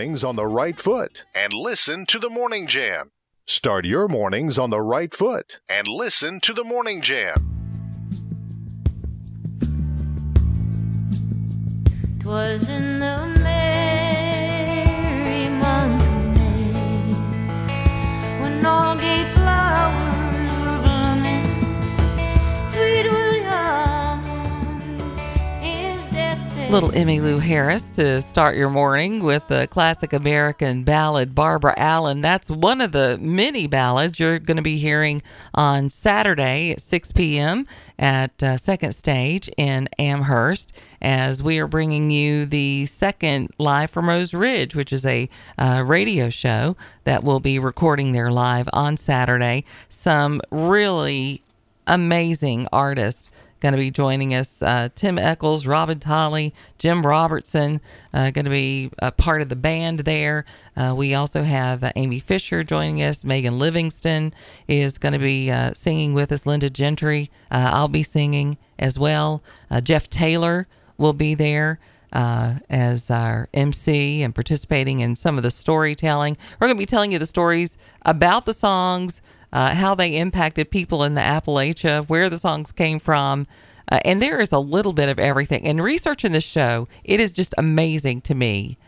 [0.00, 3.10] Mornings on the right foot and listen to the Morning Jam.
[3.46, 7.36] Start your mornings on the right foot and listen to the Morning Jam.
[12.20, 17.12] Twas in the merry month of May
[18.40, 19.24] when all gay
[26.70, 32.20] Little Emmylou Harris to start your morning with the classic American ballad Barbara Allen.
[32.20, 35.20] That's one of the many ballads you're going to be hearing
[35.52, 37.66] on Saturday at 6 p.m.
[37.98, 44.08] at uh, Second Stage in Amherst as we are bringing you the second Live from
[44.08, 48.96] Rose Ridge, which is a uh, radio show that will be recording there live on
[48.96, 49.64] Saturday.
[49.88, 51.42] Some really
[51.88, 53.29] amazing artists
[53.60, 54.62] going to be joining us.
[54.62, 57.80] Uh, Tim Eccles, Robin Tolley, Jim Robertson,
[58.12, 60.44] uh, going to be a part of the band there.
[60.76, 63.24] Uh, we also have uh, Amy Fisher joining us.
[63.24, 64.34] Megan Livingston
[64.66, 66.46] is going to be uh, singing with us.
[66.46, 69.42] Linda Gentry, uh, I'll be singing as well.
[69.82, 71.78] Jeff Taylor will be there.
[72.12, 76.36] Uh, as our MC and participating in some of the storytelling.
[76.58, 79.22] We're going to be telling you the stories about the songs,
[79.52, 83.46] uh, how they impacted people in the Appalachia, where the songs came from.
[83.90, 85.66] Uh, and there is a little bit of everything.
[85.66, 88.78] And researching this show, it is just amazing to me.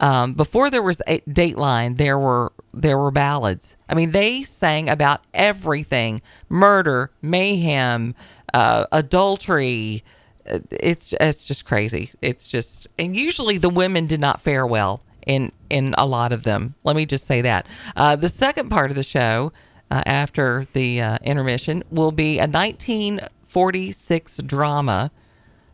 [0.00, 3.76] Um, before there was a Dateline, there were there were ballads.
[3.88, 8.14] I mean, they sang about everything: murder, mayhem,
[8.52, 10.04] uh, adultery.
[10.50, 12.10] Uh, It's it's just crazy.
[12.20, 16.42] It's just, and usually the women did not fare well in in a lot of
[16.42, 16.74] them.
[16.82, 17.66] Let me just say that.
[17.96, 19.52] Uh, the second part of the show,
[19.94, 25.12] uh, after the uh, intermission, will be a 1946 drama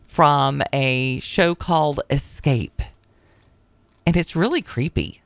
[0.05, 2.83] from a show called Escape,
[4.05, 5.21] and it's really creepy.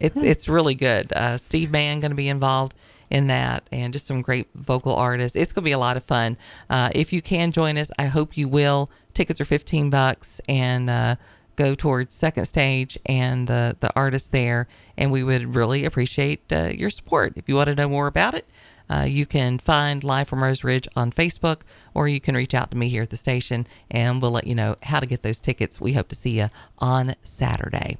[0.00, 1.14] It's it's really good.
[1.14, 2.74] Uh, Steve Mann going to be involved
[3.08, 5.34] in that, and just some great vocal artists.
[5.34, 6.36] It's going to be a lot of fun.
[6.68, 8.90] Uh, if you can join us, I hope you will.
[9.14, 11.16] Tickets are fifteen bucks, and uh,
[11.56, 14.68] go towards second stage and the the artists there.
[14.96, 17.32] And we would really appreciate uh, your support.
[17.36, 18.46] If you want to know more about it,
[18.88, 22.70] uh, you can find Live from Rose Ridge on Facebook, or you can reach out
[22.70, 25.40] to me here at the station, and we'll let you know how to get those
[25.40, 25.80] tickets.
[25.80, 26.48] We hope to see you
[26.78, 27.98] on Saturday.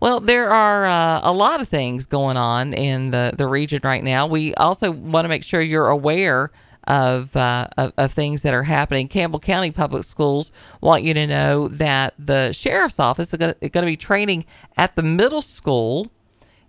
[0.00, 4.04] Well, there are uh, a lot of things going on in the, the region right
[4.04, 4.26] now.
[4.26, 6.52] We also want to make sure you're aware
[6.88, 9.06] of, uh, of, of things that are happening.
[9.06, 13.82] Campbell County Public Schools want you to know that the sheriff's office is going to
[13.82, 16.10] be training at the middle school,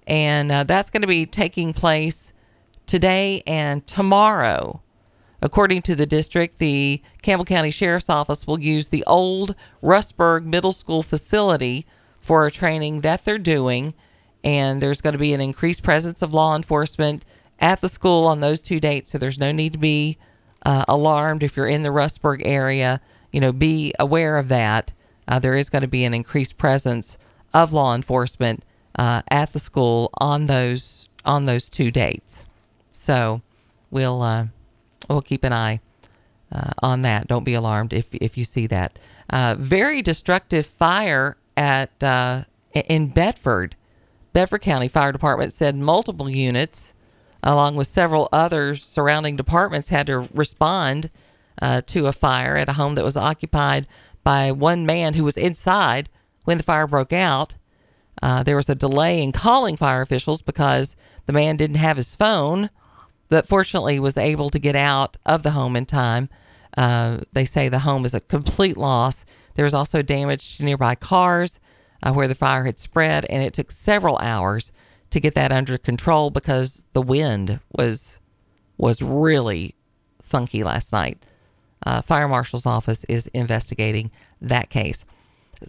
[0.05, 2.33] and uh, that's going to be taking place
[2.85, 4.81] today and tomorrow.
[5.41, 10.73] According to the district, the Campbell County Sheriff's Office will use the old Rustburg Middle
[10.73, 11.85] School facility
[12.19, 13.93] for a training that they're doing,
[14.43, 17.23] and there's going to be an increased presence of law enforcement
[17.59, 19.11] at the school on those two dates.
[19.11, 20.17] So there's no need to be
[20.65, 23.01] uh, alarmed if you're in the Rustburg area.
[23.31, 24.91] You know, be aware of that.
[25.27, 27.17] Uh, there is going to be an increased presence
[27.53, 28.63] of law enforcement
[28.97, 32.45] uh, at the school on those on those two dates.
[32.89, 33.41] So
[33.91, 34.47] we'll uh,
[35.07, 35.79] we'll keep an eye
[36.51, 37.27] uh, on that.
[37.27, 38.97] Don't be alarmed if if you see that.
[39.29, 41.91] Uh, very destructive fire at
[42.73, 43.75] in Bedford.
[44.33, 46.93] Bedford County Fire Department said multiple units,
[47.43, 51.09] along with several other surrounding departments, had to respond
[51.61, 53.87] uh, to a fire at a home that was occupied
[54.23, 56.09] by one man who was inside
[56.45, 57.55] when the fire broke out.
[58.21, 62.15] Uh, there was a delay in calling fire officials because the man didn't have his
[62.15, 62.69] phone,
[63.29, 66.29] but fortunately was able to get out of the home in time.
[66.77, 69.25] Uh, they say the home is a complete loss.
[69.55, 71.59] There was also damage to nearby cars
[72.03, 74.71] uh, where the fire had spread, and it took several hours
[75.11, 78.19] to get that under control because the wind was
[78.77, 79.75] was really
[80.21, 81.21] funky last night.
[81.85, 85.05] Uh, fire marshal's office is investigating that case.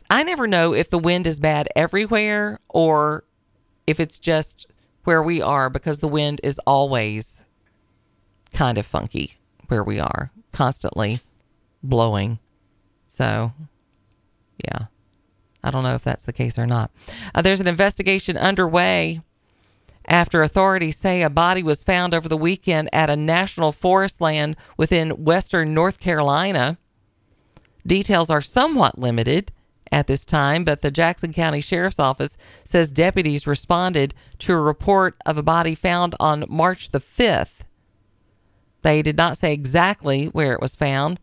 [0.09, 3.25] I never know if the wind is bad everywhere or
[3.87, 4.67] if it's just
[5.05, 7.47] where we are because the wind is always
[8.53, 9.39] kind of funky
[9.69, 11.21] where we are, constantly
[11.83, 12.39] blowing.
[13.07, 13.53] So,
[14.65, 14.87] yeah,
[15.65, 16.91] I don't know if that's the case or not.
[17.35, 19.21] Uh, there's an investigation underway
[20.07, 24.57] after authorities say a body was found over the weekend at a national forest land
[24.77, 26.79] within western North Carolina.
[27.87, 29.53] Details are somewhat limited
[29.93, 35.17] at this time, but the Jackson County Sheriff's Office says deputies responded to a report
[35.27, 37.61] of a body found on March the 5th.
[38.83, 41.21] They did not say exactly where it was found,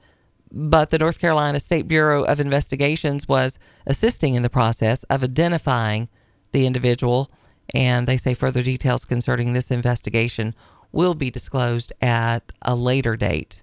[0.52, 6.10] but the North Carolina State Bureau of Investigations was assisting in the process of identifying
[6.52, 7.32] the individual,
[7.74, 10.56] and they say further details concerning this investigation
[10.92, 13.62] will be disclosed at a later date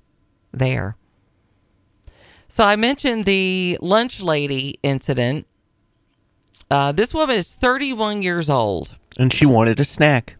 [0.53, 0.97] there.
[2.49, 5.47] So I mentioned the lunch lady incident.
[6.71, 8.97] Uh, this woman is 31 years old.
[9.19, 10.37] And she wanted a snack.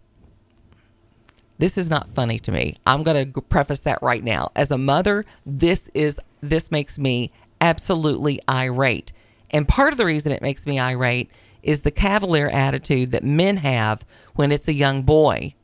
[1.59, 2.77] This is not funny to me.
[2.87, 4.51] I'm going to preface that right now.
[4.57, 9.13] As a mother, this is this makes me absolutely irate.
[9.51, 11.31] And part of the reason it makes me irate
[11.65, 14.05] is the cavalier attitude that men have
[14.35, 15.55] when it's a young boy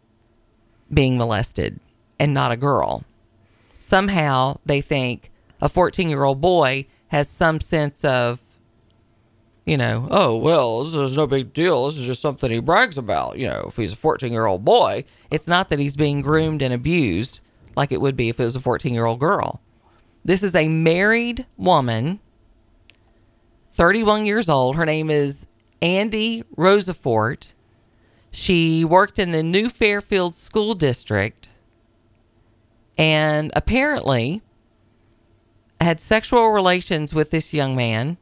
[0.92, 1.78] being molested
[2.18, 3.04] and not a girl.
[3.78, 5.30] Somehow they think
[5.60, 8.42] a 14 year old boy has some sense of,
[9.66, 11.86] you know, oh, well, this is no big deal.
[11.86, 13.38] This is just something he brags about.
[13.38, 16.62] You know, if he's a 14 year old boy, it's not that he's being groomed
[16.62, 17.40] and abused
[17.76, 19.60] like it would be if it was a 14 year old girl.
[20.24, 22.20] This is a married woman,
[23.72, 24.76] 31 years old.
[24.76, 25.46] Her name is
[25.82, 27.46] Andy Rosafort.
[28.30, 31.48] She worked in the New Fairfield School District
[32.96, 34.42] and apparently
[35.80, 38.18] had sexual relations with this young man,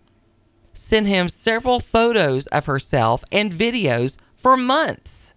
[0.72, 5.34] sent him several photos of herself and videos for months,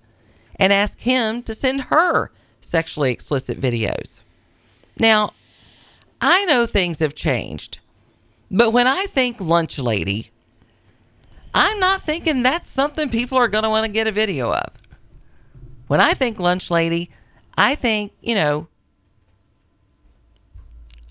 [0.57, 4.21] and asked him to send her sexually explicit videos.
[4.99, 5.33] Now,
[6.21, 7.79] I know things have changed,
[8.51, 10.29] but when I think lunch lady,
[11.53, 14.69] I'm not thinking that's something people are going to want to get a video of.
[15.87, 17.09] When I think lunch lady,
[17.57, 18.67] I think, you know,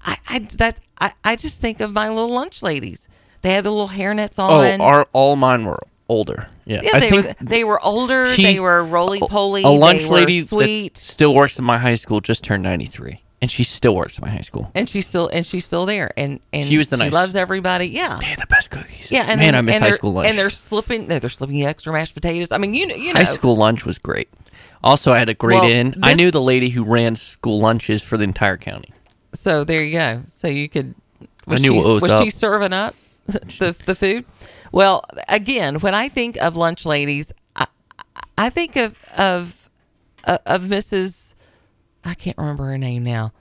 [0.05, 3.07] I, I that I, I just think of my little lunch ladies.
[3.43, 4.80] They had the little hairnets Oh, on.
[4.80, 5.78] our, all mine were
[6.09, 6.47] older.
[6.64, 8.32] Yeah, yeah, I they think were they were older.
[8.32, 9.62] he- they were roly poly.
[9.62, 13.51] a lunch lady sweet, that still works in my high school just turned 93, and
[13.51, 14.70] she still works in my high school.
[14.74, 16.12] and she's still and she's still there.
[16.16, 17.86] And and She was the she nice- loves everybody.
[17.88, 19.11] Yeah, they had the best cookies.
[19.11, 20.28] Yeah, and Man, I miss and high they're- school lunch.
[20.28, 21.09] And they're slipping.
[21.09, 22.53] They're, they're slipping extra mashed potatoes.
[22.53, 24.28] I mean, you know, you know, High school lunch was great.
[24.82, 25.95] Also, I had a great Well, in.
[26.03, 28.93] I this- knew the lady who ran school lunches for the entire county.
[29.34, 30.22] So there you go.
[30.26, 30.95] So you could.
[31.47, 32.24] I knew she, what was was up.
[32.24, 32.95] she serving up
[33.26, 34.24] the the food?
[34.72, 37.66] Well, again, when I think of lunch ladies, I,
[38.38, 39.68] I think of of
[40.24, 41.34] uh, of Mrs.
[42.05, 43.32] I can't remember her name now,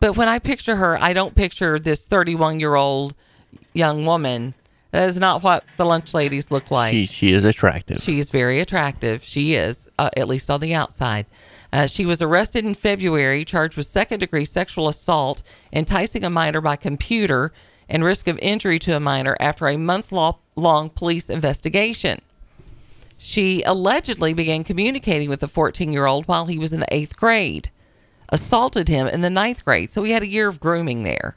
[0.00, 3.14] but when I picture her, I don't picture this 31 year old
[3.72, 4.54] young woman.
[4.90, 6.92] That is not what the lunch ladies look like.
[6.92, 8.02] She she is attractive.
[8.02, 9.22] She's very attractive.
[9.22, 11.26] She is, uh, at least on the outside.
[11.72, 15.42] Uh, she was arrested in February, charged with second degree sexual assault,
[15.72, 17.52] enticing a minor by computer,
[17.88, 22.20] and risk of injury to a minor after a month long police investigation.
[23.18, 27.16] She allegedly began communicating with the 14 year old while he was in the eighth
[27.16, 27.70] grade,
[28.30, 29.92] assaulted him in the ninth grade.
[29.92, 31.36] So he had a year of grooming there,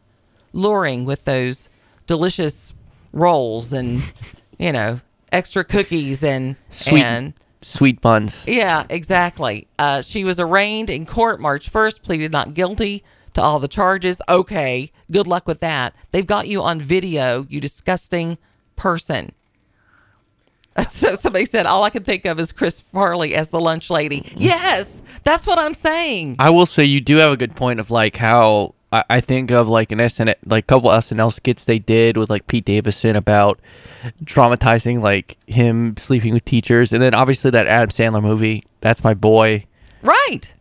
[0.54, 1.70] luring with those
[2.08, 2.74] delicious
[3.14, 4.02] rolls and,
[4.58, 5.00] you know,
[5.32, 8.46] extra cookies and, Sweet and sweet buns.
[8.48, 9.68] yeah, exactly.
[9.78, 14.22] Uh, she was arraigned in court March 1st, pleaded not guilty to all the charges.
[14.30, 15.96] Okay, good luck with that.
[16.12, 18.38] They've got you on video, you disgusting
[18.76, 19.34] person.
[20.92, 24.32] So somebody said, all I can think of is Chris Farley as the lunch lady.
[24.36, 26.36] Yes, that's what I'm saying.
[26.40, 29.52] I will say you do have a good point of like how I, I think
[29.52, 33.16] of like an SN like a couple SNL skits they did with like Pete Davidson
[33.16, 33.60] about
[34.24, 38.64] traumatizing like him sleeping with teachers, and then obviously that Adam Sandler movie.
[38.82, 39.66] That's my boy.
[40.02, 40.54] Right.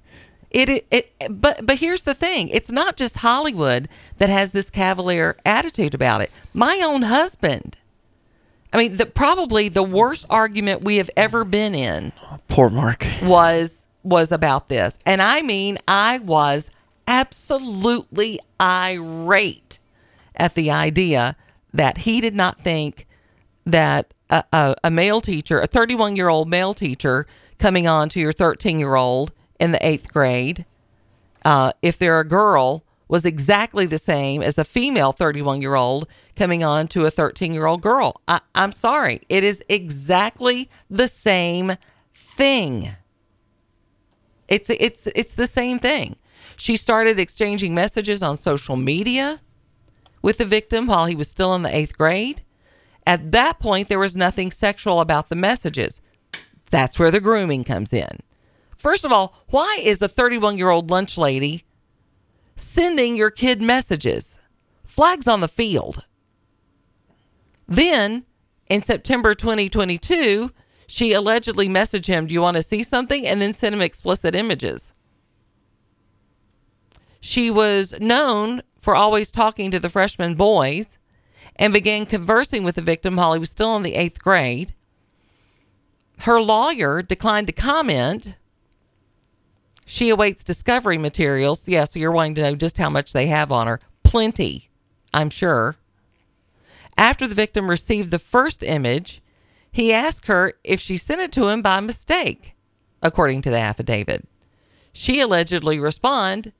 [0.50, 2.48] It, it it but but here's the thing.
[2.48, 3.88] It's not just Hollywood
[4.18, 6.30] that has this cavalier attitude about it.
[6.54, 7.76] My own husband.
[8.72, 12.12] I mean, the probably the worst argument we have ever been in
[12.48, 13.06] Poor Mark.
[13.22, 14.98] was was about this.
[15.04, 16.70] And I mean, I was
[17.06, 19.78] absolutely irate
[20.36, 21.36] at the idea
[21.72, 23.06] that he did not think
[23.64, 27.26] that a, a, a male teacher, a 31 year old male teacher,
[27.58, 30.64] coming on to your 13 year old in the eighth grade,
[31.44, 36.06] uh, if they're a girl, was exactly the same as a female 31 year old
[36.36, 38.20] coming on to a 13 year old girl.
[38.28, 39.22] I, I'm sorry.
[39.28, 41.74] It is exactly the same
[42.14, 42.90] thing.
[44.46, 46.16] It's it's it's the same thing.
[46.56, 49.40] She started exchanging messages on social media
[50.22, 52.42] with the victim while he was still in the 8th grade.
[53.06, 56.00] At that point there was nothing sexual about the messages.
[56.70, 58.18] That's where the grooming comes in.
[58.76, 61.64] First of all, why is a 31-year-old lunch lady
[62.60, 64.40] sending your kid messages?
[64.84, 66.04] Flags on the field.
[67.66, 68.24] Then,
[68.68, 70.50] in September 2022,
[70.86, 73.26] she allegedly messaged him, Do you want to see something?
[73.26, 74.94] And then sent him explicit images.
[77.20, 80.98] She was known for always talking to the freshman boys
[81.56, 84.72] and began conversing with the victim while he was still in the eighth grade.
[86.20, 88.36] Her lawyer declined to comment.
[89.90, 91.66] She awaits discovery materials.
[91.66, 93.80] Yeah, so you're wanting to know just how much they have on her.
[94.02, 94.68] Plenty,
[95.14, 95.76] I'm sure.
[96.98, 99.22] After the victim received the first image,
[99.72, 102.54] he asked her if she sent it to him by mistake,
[103.02, 104.28] according to the affidavit.
[104.92, 106.52] She allegedly respond,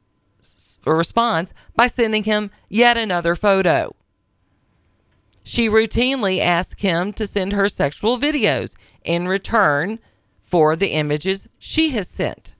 [0.87, 3.95] responds by sending him yet another photo.
[5.45, 8.74] She routinely asks him to send her sexual videos
[9.05, 9.99] in return
[10.41, 12.55] for the images she has sent.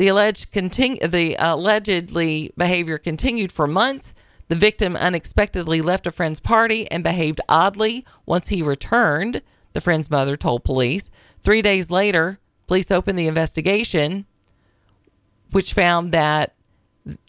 [0.00, 4.14] The alleged continu- the allegedly behavior continued for months.
[4.48, 9.42] The victim unexpectedly left a friend's party and behaved oddly once he returned,
[9.74, 11.10] the friend's mother told police.
[11.42, 14.24] 3 days later, police opened the investigation
[15.50, 16.54] which found that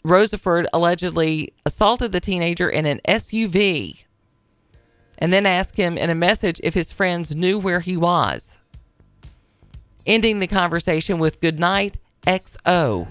[0.02, 4.04] Rosafort allegedly assaulted the teenager in an SUV
[5.18, 8.56] and then asked him in a message if his friends knew where he was,
[10.06, 13.08] ending the conversation with good night, XO.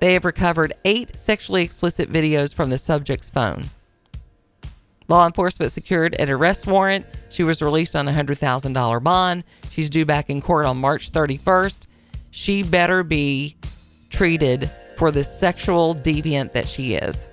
[0.00, 3.66] They have recovered eight sexually explicit videos from the subject's phone.
[5.08, 7.06] Law enforcement secured an arrest warrant.
[7.28, 9.44] She was released on a $100,000 bond.
[9.70, 11.86] She's due back in court on March 31st.
[12.30, 13.56] She better be
[14.10, 17.28] treated for the sexual deviant that she is.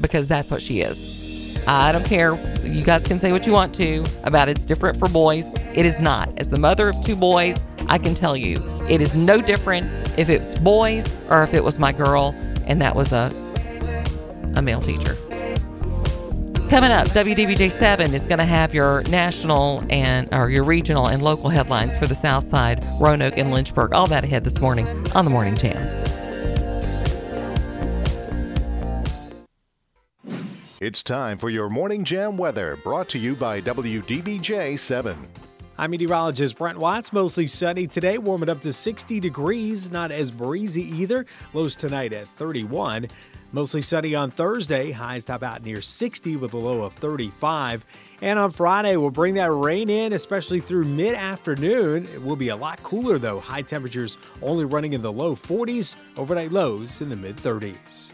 [0.00, 1.58] Because that's what she is.
[1.66, 2.34] I don't care.
[2.62, 5.46] You guys can say what you want to about it's different for boys.
[5.74, 6.30] It is not.
[6.38, 7.58] As the mother of two boys,
[7.88, 11.78] I can tell you it is no different if it's boys or if it was
[11.78, 12.34] my girl
[12.66, 13.32] and that was a
[14.56, 15.16] a male teacher.
[16.70, 21.22] Coming up, WDBJ 7 is going to have your national and or your regional and
[21.22, 23.92] local headlines for the South Side, Roanoke, and Lynchburg.
[23.92, 26.04] All that ahead this morning on the Morning Jam.
[30.80, 35.28] It's time for your Morning Jam weather, brought to you by WDBJ 7.
[35.76, 37.12] I'm meteorologist Brent Watts.
[37.12, 39.90] Mostly sunny today, warming up to 60 degrees.
[39.90, 41.26] Not as breezy either.
[41.52, 43.08] Lows tonight at 31.
[43.50, 44.92] Mostly sunny on Thursday.
[44.92, 47.84] Highs top out near 60 with a low of 35.
[48.22, 52.06] And on Friday, we'll bring that rain in, especially through mid afternoon.
[52.14, 53.40] It will be a lot cooler though.
[53.40, 55.96] High temperatures only running in the low 40s.
[56.16, 58.12] Overnight lows in the mid 30s.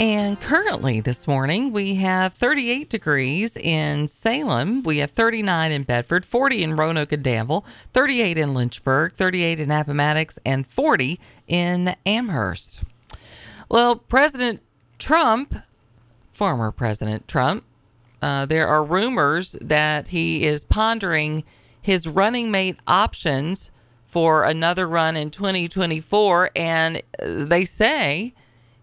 [0.00, 4.84] And currently this morning, we have 38 degrees in Salem.
[4.84, 9.72] We have 39 in Bedford, 40 in Roanoke and Danville, 38 in Lynchburg, 38 in
[9.72, 11.18] Appomattox, and 40
[11.48, 12.82] in Amherst.
[13.68, 14.62] Well, President
[15.00, 15.56] Trump,
[16.32, 17.64] former President Trump,
[18.22, 21.42] uh, there are rumors that he is pondering
[21.82, 23.72] his running mate options
[24.06, 26.52] for another run in 2024.
[26.54, 28.32] And they say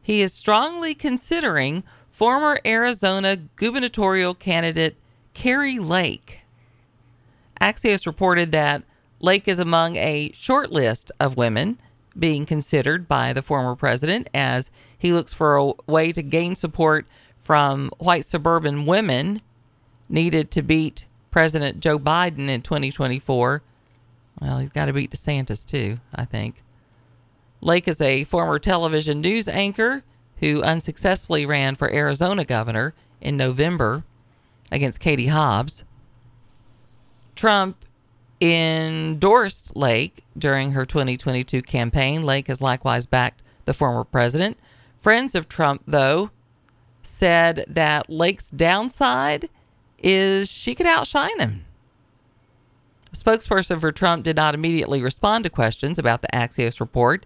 [0.06, 4.96] he is strongly considering former Arizona gubernatorial candidate
[5.34, 6.42] Kari Lake.
[7.60, 8.84] Axios reported that
[9.20, 11.80] Lake is among a short list of women
[12.20, 17.08] being considered by the former president as he looks for a way to gain support
[17.40, 19.42] from white suburban women
[20.08, 23.64] needed to beat President Joe Biden in 2024.
[24.40, 26.62] Well, he's got to beat DeSantis too, I think.
[27.66, 30.04] Lake is a former television news anchor
[30.38, 34.04] who unsuccessfully ran for Arizona governor in November
[34.72, 35.84] against Katie Hobbs.
[37.36, 37.84] Trump
[38.40, 42.22] endorsed Lake during her 2022 campaign.
[42.22, 44.60] Lake has likewise backed the former president.
[45.02, 46.30] Friends of Trump, though,
[47.02, 49.50] said that Lake's downside
[49.98, 51.66] is she could outshine him.
[53.12, 57.26] A spokesperson for Trump did not immediately respond to questions about the Axios report,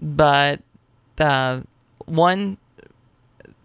[0.00, 0.60] but
[1.18, 1.60] uh,
[2.06, 2.56] one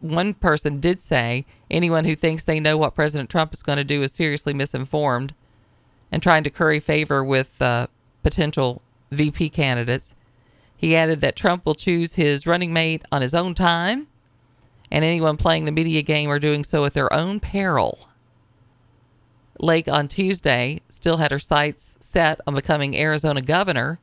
[0.02, 3.84] one person did say anyone who thinks they know what President Trump is going to
[3.84, 5.34] do is seriously misinformed
[6.12, 7.88] and trying to curry favor with uh,
[8.22, 8.82] potential
[9.12, 10.16] VP candidates.
[10.78, 14.08] He added that Trump will choose his running mate on his own time,
[14.92, 18.10] and anyone playing the media game are doing so at their own peril.
[19.60, 24.00] Lake on Tuesday still had her sights set on becoming Arizona governor,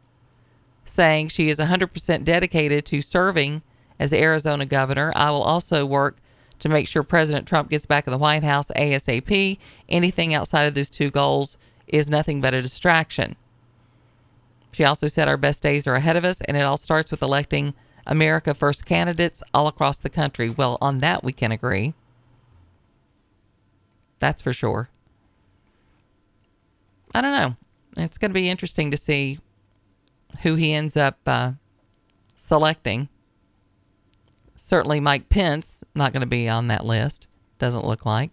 [0.84, 3.62] saying she is 100% dedicated to serving
[3.98, 5.12] as Arizona governor.
[5.14, 6.16] I will also work
[6.58, 9.58] to make sure President Trump gets back in the White House ASAP.
[9.88, 11.56] Anything outside of those two goals
[11.86, 13.36] is nothing but a distraction.
[14.72, 17.22] She also said our best days are ahead of us, and it all starts with
[17.22, 17.74] electing
[18.06, 20.50] America First candidates all across the country.
[20.50, 21.94] Well, on that we can agree.
[24.18, 24.88] That's for sure.
[27.14, 27.56] I don't know.
[27.98, 29.38] It's going to be interesting to see
[30.42, 31.52] who he ends up uh,
[32.34, 33.08] selecting.
[34.56, 37.26] Certainly, Mike Pence not going to be on that list.
[37.58, 38.30] Doesn't look like.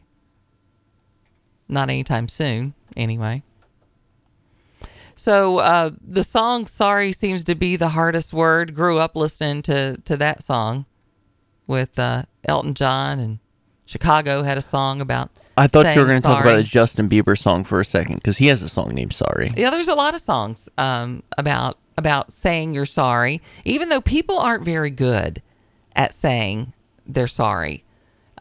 [1.67, 3.43] Not anytime soon, anyway.
[5.15, 8.73] So uh, the song "Sorry" seems to be the hardest word.
[8.73, 10.85] Grew up listening to to that song
[11.67, 13.39] with uh, Elton John, and
[13.85, 15.29] Chicago had a song about.
[15.57, 18.15] I thought you were going to talk about a Justin Bieber song for a second
[18.15, 21.77] because he has a song named "Sorry." Yeah, there's a lot of songs um, about
[21.99, 25.41] about saying you're sorry, even though people aren't very good
[25.97, 26.71] at saying
[27.05, 27.83] they're sorry.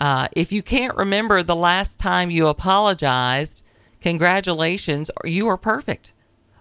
[0.01, 3.65] Uh, if you can't remember the last time you apologized,
[4.01, 6.13] congratulations, you are perfect,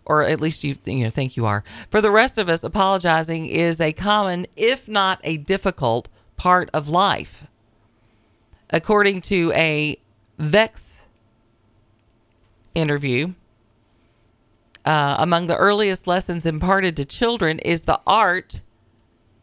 [0.05, 1.63] or at least you you know think you are.
[1.91, 6.87] For the rest of us, apologizing is a common, if not a difficult, part of
[6.87, 7.43] life.
[8.71, 9.99] According to a
[10.39, 11.05] Vox
[12.73, 13.33] interview,
[14.87, 18.61] uh, among the earliest lessons imparted to children is the art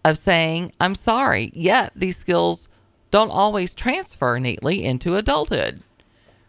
[0.02, 1.50] of saying, I'm sorry.
[1.52, 2.66] Yet these skills
[3.10, 5.82] don't always transfer neatly into adulthood.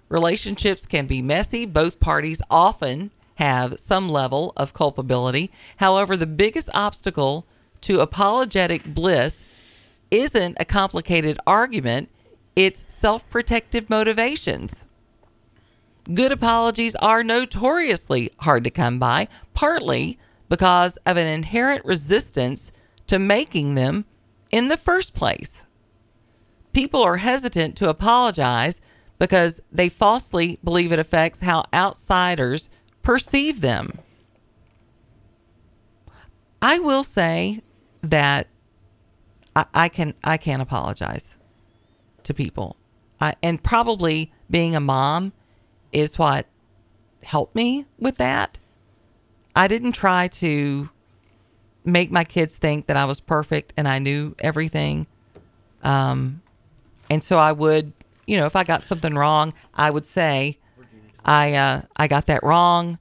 [0.07, 1.65] Relationships can be messy.
[1.65, 5.51] Both parties often have some level of culpability.
[5.75, 7.45] However, the biggest obstacle
[7.81, 9.43] to apologetic bliss
[10.09, 12.07] isn't a complicated argument,
[12.55, 14.85] it's self protective motivations.
[16.13, 20.19] Good apologies are notoriously hard to come by, partly
[20.49, 22.71] because of an inherent resistance
[23.07, 24.05] to making them
[24.51, 25.65] in the first place.
[26.73, 28.79] People are hesitant to apologize
[29.17, 32.69] because they falsely believe it affects how outsiders
[33.01, 33.99] perceive them.
[36.61, 37.61] I will say
[38.01, 38.47] that
[39.55, 41.37] I, I can I can apologize
[42.23, 42.75] to people,
[43.21, 45.31] I, and probably being a mom
[45.95, 46.45] is what
[47.23, 48.59] helped me with that.
[49.55, 50.89] I didn't try to
[51.85, 55.07] make my kids think that I was perfect and I knew everything.
[55.81, 56.41] Um,
[57.09, 57.93] and so I would,
[58.27, 60.57] you know, if I got something wrong, I would say,
[61.23, 62.99] I uh, I got that wrong.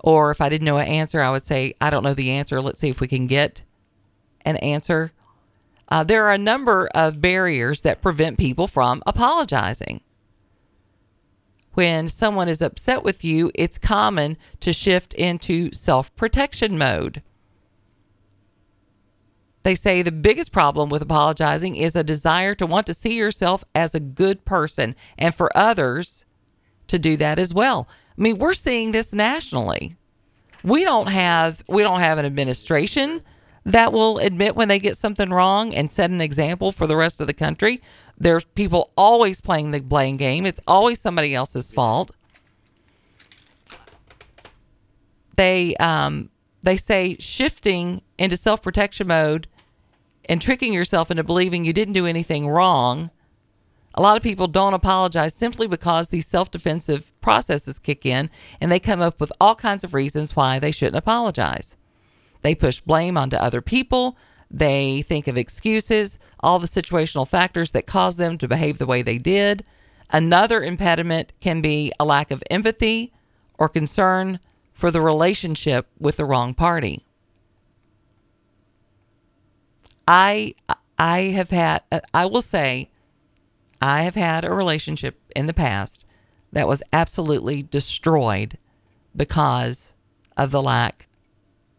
[0.00, 2.60] Or if I didn't know an answer, I would say, I don't know the answer.
[2.62, 3.62] Let's see if we can get
[4.42, 5.10] an answer.
[5.88, 10.00] Uh, there are a number of barriers that prevent people from apologizing.
[11.76, 17.20] When someone is upset with you, it's common to shift into self protection mode.
[19.62, 23.62] They say the biggest problem with apologizing is a desire to want to see yourself
[23.74, 26.24] as a good person and for others
[26.86, 27.86] to do that as well.
[28.16, 29.96] I mean, we're seeing this nationally.
[30.64, 33.20] We don't have we don't have an administration
[33.66, 37.20] that will admit when they get something wrong and set an example for the rest
[37.20, 37.82] of the country.
[38.18, 40.46] There's people always playing the blame game.
[40.46, 42.10] It's always somebody else's fault.
[45.36, 46.30] They um
[46.62, 49.46] they say shifting into self-protection mode
[50.28, 53.10] and tricking yourself into believing you didn't do anything wrong.
[53.94, 58.30] A lot of people don't apologize simply because these self defensive processes kick in
[58.60, 61.76] and they come up with all kinds of reasons why they shouldn't apologize.
[62.42, 64.16] They push blame onto other people.
[64.50, 69.02] They think of excuses, all the situational factors that cause them to behave the way
[69.02, 69.64] they did.
[70.10, 73.12] Another impediment can be a lack of empathy
[73.58, 74.38] or concern
[74.72, 77.04] for the relationship with the wrong party.
[80.06, 80.54] I
[80.98, 81.82] I have had
[82.14, 82.90] I will say
[83.82, 86.04] I have had a relationship in the past
[86.52, 88.56] that was absolutely destroyed
[89.14, 89.94] because
[90.36, 91.08] of the lack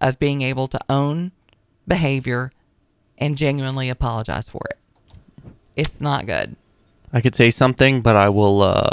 [0.02, 1.31] of being able to own
[1.88, 2.52] behavior
[3.18, 4.77] and genuinely apologize for it.
[5.76, 6.56] It's not good.
[7.14, 8.91] I could say something, but I will uh,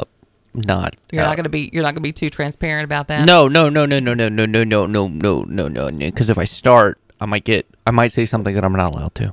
[0.54, 0.96] not.
[1.10, 3.26] You're uh, not gonna be you're not gonna be too transparent about that.
[3.26, 6.06] No, no, no, no, no, no, no, no, no, no, no, no, no, no.
[6.06, 9.14] Because if I start, I might get, I might say something that I'm not allowed
[9.16, 9.32] to.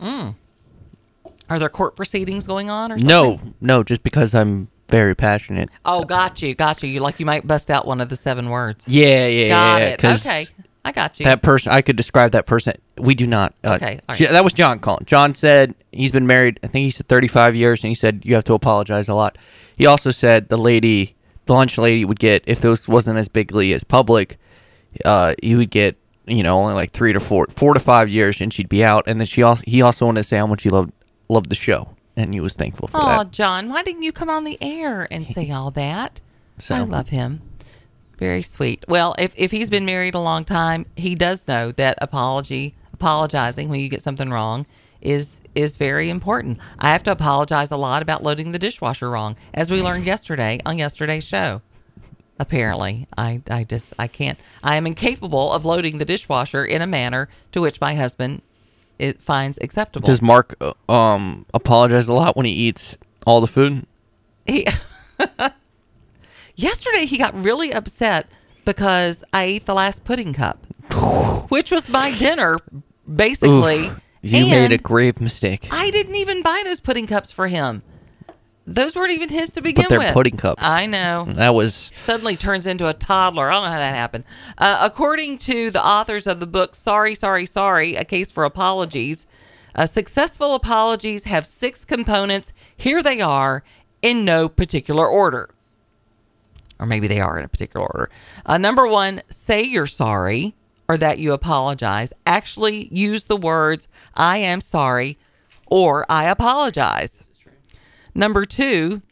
[0.00, 0.34] Mm.
[1.48, 3.08] Are there court proceedings going on or something?
[3.08, 5.68] No, no, just because I'm very passionate.
[5.84, 6.88] Oh, got you, got you.
[6.88, 8.86] You like you might bust out one of the seven words.
[8.88, 9.48] Yeah, yeah, yeah.
[9.48, 9.88] got yeah.
[9.88, 10.04] it.
[10.04, 10.46] Okay,
[10.86, 11.24] I got you.
[11.24, 12.74] That person, I could describe that person.
[12.96, 13.54] We do not.
[13.64, 14.18] Uh, Okay, right.
[14.30, 15.04] That was John calling.
[15.04, 16.60] John said he's been married.
[16.62, 19.36] I think he said 35 years, and he said you have to apologize a lot.
[19.76, 23.72] He also said the lady, the lunch lady, would get if this wasn't as bigly
[23.72, 24.38] as public,
[25.04, 25.96] uh, he would get
[26.26, 29.04] you know only like three to four, four to five years, and she'd be out.
[29.08, 30.92] And then she also he also wanted to say how much he loved
[31.28, 33.20] loved the show, and he was thankful for Oh, that.
[33.20, 36.20] Oh, John, why didn't you come on the air and say all that?
[36.58, 37.42] So- I love him.
[38.18, 38.84] Very sweet.
[38.88, 43.68] Well, if, if he's been married a long time, he does know that apology, apologizing
[43.68, 44.66] when you get something wrong,
[45.00, 46.58] is is very important.
[46.78, 50.60] I have to apologize a lot about loading the dishwasher wrong, as we learned yesterday
[50.66, 51.62] on yesterday's show.
[52.38, 54.38] Apparently, I, I just I can't.
[54.62, 58.42] I am incapable of loading the dishwasher in a manner to which my husband
[58.98, 60.06] it finds acceptable.
[60.06, 63.86] Does Mark uh, um apologize a lot when he eats all the food?
[64.46, 64.66] He
[66.56, 68.26] yesterday he got really upset
[68.64, 70.66] because I ate the last pudding cup,
[71.48, 72.58] which was my dinner,
[73.12, 73.86] basically.
[73.86, 75.68] Oof, you made a grave mistake.
[75.70, 77.82] I didn't even buy those pudding cups for him.
[78.68, 80.12] Those weren't even his to begin But they're with.
[80.14, 80.60] pudding cups.
[80.64, 81.26] I know.
[81.28, 83.48] That was Suddenly turns into a toddler.
[83.48, 84.24] I don't know how that happened.
[84.58, 89.28] Uh, according to the authors of the book, Sorry, Sorry, Sorry, A Case for Apologies,
[89.76, 92.52] uh, successful apologies have six components.
[92.76, 93.62] Here they are
[94.02, 95.50] in no particular order.
[96.78, 98.10] Or maybe they are in a particular order.
[98.44, 100.54] Uh, number one, say you're sorry
[100.88, 102.12] or that you apologize.
[102.26, 105.18] Actually, use the words, I am sorry
[105.66, 107.26] or I apologize.
[108.14, 109.02] Number two,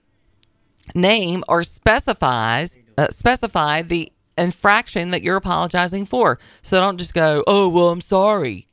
[0.95, 6.39] name or specifies uh, specify the infraction that you're apologizing for.
[6.63, 8.69] So don't just go, "Oh, well, I'm sorry."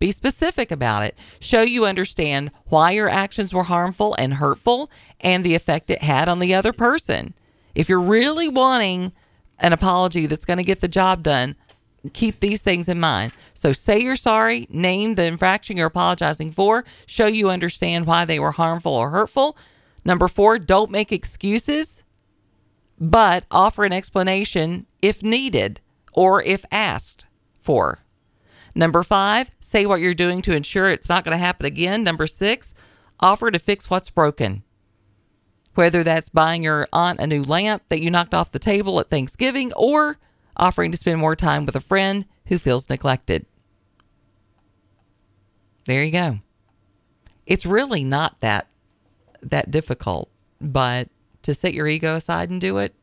[0.00, 1.16] Be specific about it.
[1.38, 4.90] Show you understand why your actions were harmful and hurtful
[5.20, 7.34] and the effect it had on the other person.
[7.74, 9.12] If you're really wanting
[9.58, 11.56] an apology that's going to get the job done,
[12.12, 13.32] keep these things in mind.
[13.54, 18.38] So say you're sorry, name the infraction you're apologizing for, show you understand why they
[18.38, 19.56] were harmful or hurtful.
[20.04, 22.04] Number four, don't make excuses,
[23.00, 25.80] but offer an explanation if needed
[26.12, 27.26] or if asked
[27.60, 28.00] for.
[28.74, 32.02] Number five, say what you're doing to ensure it's not going to happen again.
[32.02, 32.74] Number six,
[33.20, 34.62] offer to fix what's broken.
[35.74, 39.10] Whether that's buying your aunt a new lamp that you knocked off the table at
[39.10, 40.18] Thanksgiving or
[40.56, 43.46] offering to spend more time with a friend who feels neglected.
[45.86, 46.38] There you go.
[47.46, 48.68] It's really not that
[49.42, 50.30] that difficult,
[50.60, 51.08] but
[51.42, 52.94] to set your ego aside and do it,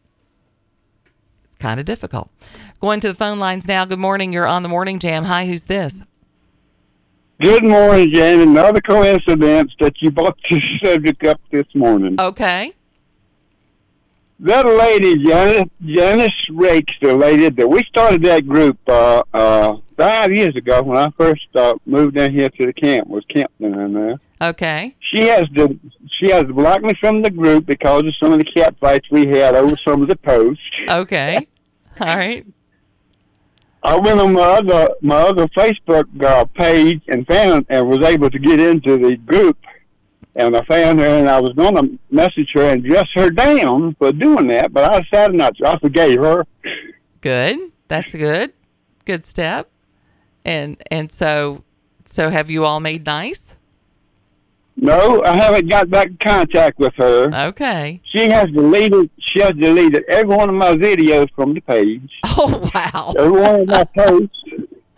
[1.46, 2.32] it's kind of difficult.
[2.80, 3.86] Going to the phone lines now.
[3.86, 4.34] Good morning.
[4.34, 5.26] You're on the morning jam.
[5.26, 6.02] Hi, who's this?
[7.42, 8.42] Good morning, Jan.
[8.42, 12.22] Another coincidence that you brought this subject up this morning.
[12.22, 12.72] Okay.
[14.42, 20.32] That lady, Janice, Janice Rakes, the lady that we started that group uh, uh, five
[20.32, 23.08] years ago when I first uh, moved down here to the camp.
[23.08, 24.20] Was camping in there.
[24.40, 24.96] Okay.
[25.00, 25.80] She has to
[26.12, 29.26] she has blocked me from the group because of some of the cat fights we
[29.26, 30.62] had over some of the posts.
[30.88, 31.48] Okay.
[32.00, 32.46] All right.
[33.84, 38.30] I went on my other my other Facebook uh, page and found and was able
[38.30, 39.58] to get into the group,
[40.36, 43.96] and I found her and I was going to message her and dress her down
[43.96, 45.68] for doing that, but I decided not to.
[45.68, 46.46] I forgave her.
[47.22, 47.58] Good.
[47.88, 48.54] That's good.
[49.06, 49.70] Good step.
[50.46, 51.64] And and so
[52.06, 53.58] so have you all made nice?
[54.84, 57.30] No, I haven't got back in contact with her.
[57.50, 58.02] Okay.
[58.04, 62.20] She has deleted she has deleted every one of my videos from the page.
[62.26, 63.14] Oh wow.
[63.18, 64.44] Every one of my posts.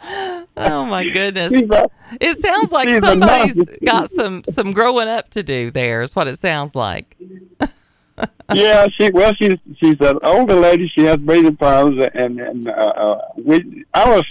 [0.58, 1.54] Oh my goodness.
[1.54, 1.90] A-
[2.20, 6.38] It sounds like somebody's got some some growing up to do there is what it
[6.40, 7.16] sounds like.
[8.54, 10.88] yeah, she well, she's she's an older lady.
[10.90, 14.26] She has breathing problems, and and uh, uh, we I was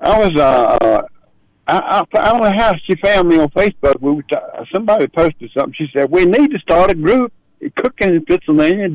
[0.00, 1.02] I was uh, uh
[1.66, 4.00] I, don't know how she found me on Facebook.
[4.00, 4.24] We were
[4.72, 5.74] somebody posted something.
[5.74, 7.32] She said we need to start a group
[7.76, 8.88] cooking in Pennsylvania,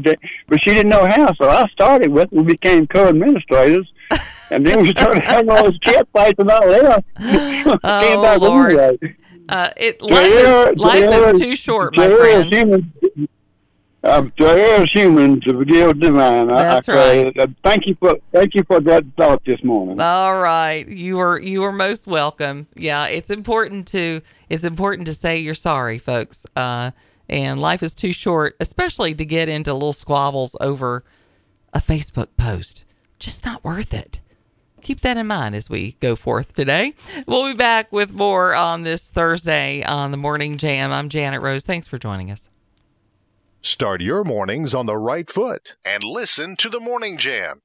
[0.48, 1.34] but she didn't know how.
[1.34, 2.26] So I started with.
[2.26, 2.34] it.
[2.34, 3.92] We became co-administrators,
[4.52, 7.04] and then we started having all those cat fights and all that.
[7.84, 9.18] Oh, Lord.
[9.50, 12.54] Uh, it life, is, life is too short, my friend.
[12.54, 12.94] human.
[14.02, 16.50] Um, to err is human, to forgive divine.
[16.50, 17.38] I- That's I, right.
[17.40, 20.00] Uh, thank you for thank you for that thought this morning.
[20.00, 22.68] All right, you are you are most welcome.
[22.76, 26.46] Yeah, it's important to it's important to say you're sorry, folks.
[26.56, 26.92] Uh,
[27.28, 31.04] and life is too short, especially to get into little squabbles over
[31.74, 32.86] a Facebook post.
[33.20, 34.22] Just not worth it.
[34.82, 36.94] Keep that in mind as we go forth today.
[37.28, 40.92] We'll be back with more on this Thursday on the Morning Jam.
[40.94, 41.66] I'm Janet Rose.
[41.66, 42.50] Thanks for joining us.
[43.62, 47.62] Start your mornings on the right foot and listen to the Morning Jam.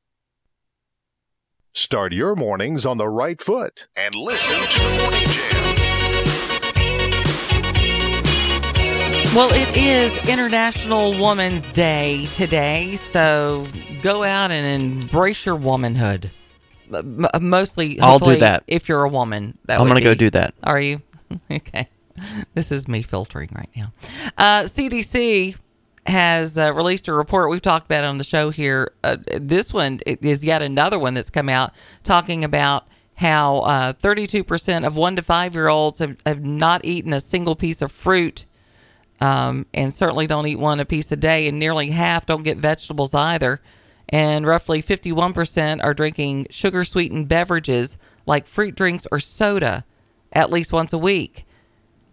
[1.73, 5.75] Start your mornings on the right foot and listen to the Morning Jam.
[9.37, 13.65] Well, it is International Woman's Day today, so
[14.03, 16.29] go out and embrace your womanhood.
[17.41, 18.65] Mostly, I'll do that.
[18.66, 20.55] If you're a woman, that I'm gonna go do that.
[20.65, 21.03] Are you?
[21.51, 21.89] okay.
[22.55, 23.93] This is me filtering right now.
[24.37, 25.55] Uh, CDC
[26.06, 28.93] has uh, released a report we've talked about on the show here.
[29.02, 31.72] Uh, this one is yet another one that's come out
[32.02, 32.86] talking about
[33.16, 37.56] how uh, 32% of one to five year olds have, have not eaten a single
[37.56, 38.44] piece of fruit
[39.20, 41.48] um, and certainly don't eat one a piece a day.
[41.48, 43.60] And nearly half don't get vegetables either.
[44.09, 49.85] And roughly 51% are drinking sugar sweetened beverages like fruit drinks or soda
[50.32, 51.47] at least once a week.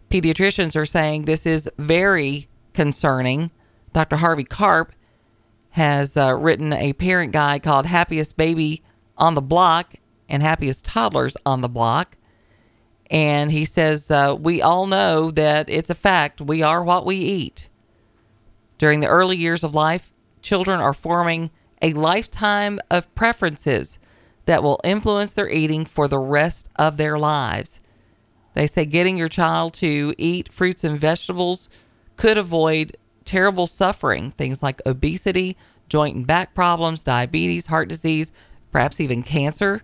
[0.09, 3.51] Pediatricians are saying this is very concerning.
[3.93, 4.17] Dr.
[4.17, 4.93] Harvey Karp
[5.71, 8.83] has uh, written a parent guide called Happiest Baby
[9.17, 9.93] on the Block
[10.29, 12.17] and Happiest Toddlers on the Block.
[13.09, 16.41] And he says, uh, We all know that it's a fact.
[16.41, 17.69] We are what we eat.
[18.77, 20.11] During the early years of life,
[20.41, 21.51] children are forming
[21.81, 23.99] a lifetime of preferences
[24.45, 27.79] that will influence their eating for the rest of their lives.
[28.53, 31.69] They say getting your child to eat fruits and vegetables
[32.17, 35.57] could avoid terrible suffering, things like obesity,
[35.89, 38.31] joint and back problems, diabetes, heart disease,
[38.71, 39.83] perhaps even cancer.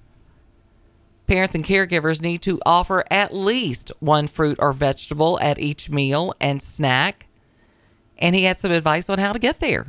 [1.27, 6.33] Parents and caregivers need to offer at least one fruit or vegetable at each meal
[6.39, 7.27] and snack.
[8.17, 9.87] And he had some advice on how to get there.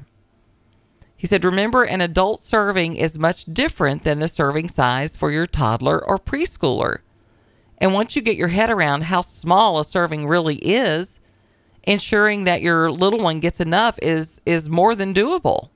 [1.17, 5.47] He said, Remember, an adult serving is much different than the serving size for your
[5.47, 6.99] toddler or preschooler.
[7.79, 11.21] And once you get your head around how small a serving really is,
[11.89, 15.71] ensuring that your little one gets enough is is more than doable.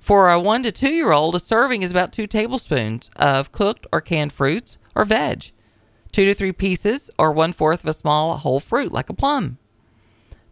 [0.00, 3.86] For a one to two year old, a serving is about two tablespoons of cooked
[3.92, 5.52] or canned fruits or veg,
[6.10, 9.58] two to three pieces or one fourth of a small whole fruit like a plum.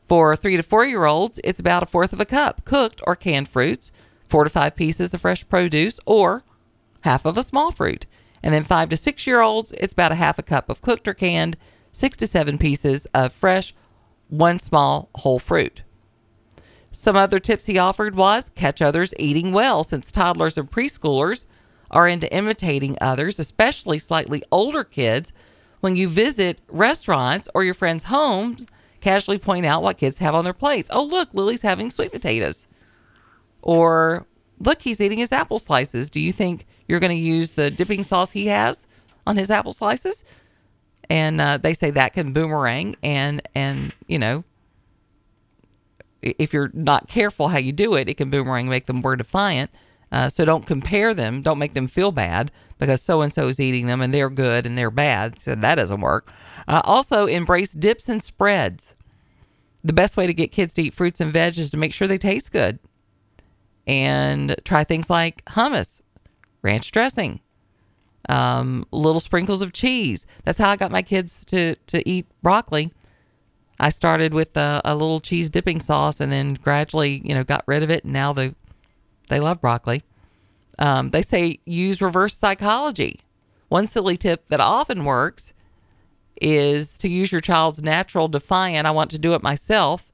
[0.07, 3.17] For three to four year olds, it's about a fourth of a cup cooked or
[3.17, 3.91] canned fruits,
[4.29, 6.45] four to five pieces of fresh produce, or
[7.01, 8.05] half of a small fruit.
[8.43, 11.09] And then five to six year olds, it's about a half a cup of cooked
[11.09, 11.57] or canned,
[11.91, 13.75] six to seven pieces of fresh,
[14.33, 15.83] one small whole fruit.
[16.91, 21.45] Some other tips he offered was catch others eating well, since toddlers and preschoolers
[21.91, 25.35] are into imitating others, especially slightly older kids.
[25.81, 28.67] When you visit restaurants or your friends' homes,
[29.01, 30.91] casually point out what kids have on their plates.
[30.93, 32.69] Oh, look, Lily's having sweet potatoes.
[33.61, 34.27] Or
[34.61, 36.09] look, he's eating his apple slices.
[36.09, 38.87] Do you think you're going to use the dipping sauce he has
[39.27, 40.25] on his apple slices?
[41.11, 44.45] And uh, they say that can boomerang and and you know
[46.23, 49.71] if you're not careful how you do it, it can boomerang, make them more defiant.
[50.11, 51.43] Uh, so don't compare them.
[51.43, 54.67] Don't make them feel bad because so and so is eating them and they're good
[54.67, 55.39] and they're bad.
[55.41, 56.31] So that doesn't work.
[56.69, 58.95] Uh, also, embrace dips and spreads.
[59.83, 62.07] The best way to get kids to eat fruits and veg is to make sure
[62.07, 62.79] they taste good.
[63.87, 66.03] And try things like hummus,
[66.61, 67.41] ranch dressing,
[68.29, 70.27] um, little sprinkles of cheese.
[70.45, 72.93] That's how I got my kids to, to eat broccoli.
[73.81, 77.65] I started with a, a little cheese dipping sauce and then gradually, you know, got
[77.67, 78.05] rid of it.
[78.05, 78.55] And now they,
[79.29, 80.05] they love broccoli.
[80.79, 83.21] Um, they say use reverse psychology.
[83.69, 85.53] One silly tip that often works
[86.41, 90.13] is to use your child's natural defiant, I want to do it myself,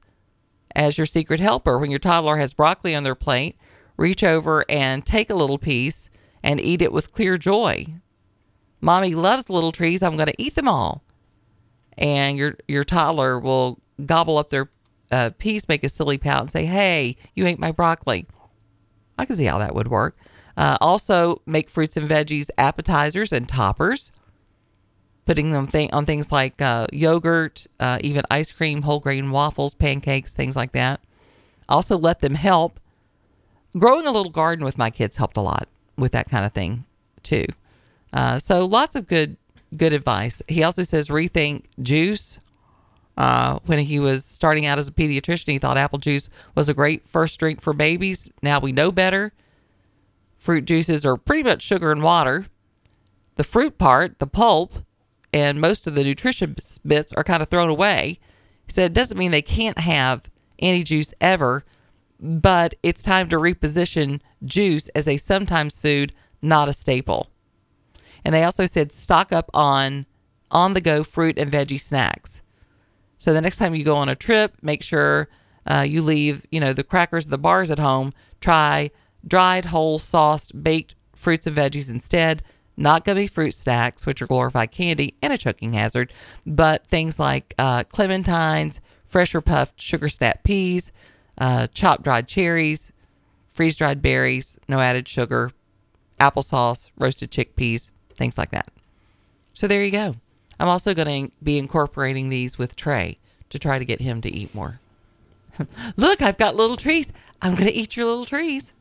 [0.75, 1.77] as your secret helper.
[1.77, 3.57] When your toddler has broccoli on their plate,
[3.97, 6.09] reach over and take a little piece
[6.43, 7.85] and eat it with clear joy.
[8.81, 10.01] Mommy loves little trees.
[10.01, 11.03] I'm going to eat them all.
[11.97, 14.69] And your your toddler will gobble up their
[15.11, 18.25] uh, piece, make a silly pout, and say, "Hey, you ate my broccoli."
[19.17, 20.15] I can see how that would work.
[20.55, 24.13] Uh, also, make fruits and veggies appetizers and toppers
[25.29, 29.75] putting them th- on things like uh, yogurt, uh, even ice cream, whole grain waffles,
[29.75, 31.01] pancakes, things like that.
[31.69, 32.79] Also, let them help.
[33.77, 35.67] Growing a little garden with my kids helped a lot
[35.99, 36.85] with that kind of thing,
[37.23, 37.45] too.
[38.13, 39.37] Uh, so, lots of good
[39.75, 40.41] good advice.
[40.47, 42.39] He also says rethink juice.
[43.17, 46.73] Uh, when he was starting out as a pediatrician, he thought apple juice was a
[46.73, 48.29] great first drink for babies.
[48.41, 49.33] Now we know better.
[50.37, 52.45] Fruit juices are pretty much sugar and water.
[53.35, 54.73] The fruit part, the pulp,
[55.33, 56.55] and most of the nutrition
[56.85, 58.19] bits are kind of thrown away.
[58.65, 60.23] He said it doesn't mean they can't have
[60.57, 61.65] any juice ever,
[62.19, 67.29] but it's time to reposition juice as a sometimes food, not a staple.
[68.25, 70.05] And they also said stock up on
[70.51, 72.41] on the go fruit and veggie snacks.
[73.17, 75.29] So the next time you go on a trip, make sure
[75.67, 78.13] uh, you leave you know the crackers, the bars at home.
[78.41, 78.91] Try
[79.27, 82.41] dried, whole, sauced, baked fruits and veggies instead
[82.79, 86.13] not gummy fruit snacks, which are glorified candy and a choking hazard,
[86.45, 90.91] but things like uh, clementines, fresh or puffed sugar snap peas,
[91.39, 92.91] uh, chopped dried cherries,
[93.47, 95.51] freeze dried berries, no added sugar,
[96.19, 98.67] applesauce, roasted chickpeas, things like that.
[99.53, 100.15] So there you go.
[100.59, 103.17] I'm also going to be incorporating these with Trey
[103.49, 104.79] to try to get him to eat more.
[105.97, 107.11] Look, I've got little trees.
[107.41, 108.73] I'm going to eat your little trees.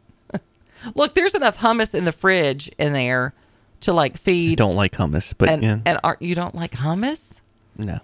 [0.94, 3.34] Look, there's enough hummus in the fridge in there
[3.80, 4.58] to like feed.
[4.58, 5.78] don't like hummus, but and, yeah.
[5.84, 7.40] and are, you don't like hummus?
[7.76, 8.00] No.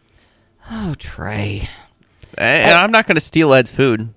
[0.70, 1.68] Oh, Trey.
[2.36, 4.12] And I'm not going to steal Ed's food.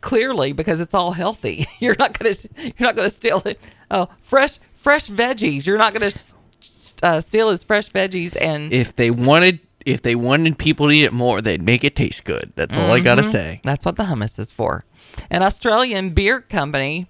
[0.00, 1.66] Clearly, because it's all healthy.
[1.78, 3.60] You're not gonna you're not gonna steal it.
[3.90, 5.66] Oh, fresh fresh veggies.
[5.66, 10.14] You're not s- s- uh, steal his fresh veggies and If they wanted, if they
[10.14, 12.52] wanted people to eat it more, they'd make it taste good.
[12.56, 13.60] That's all I got to say.
[13.62, 14.84] That's what the hummus is for.
[15.30, 17.06] An Australian beer company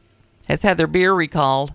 [0.49, 1.75] has had their beer recalled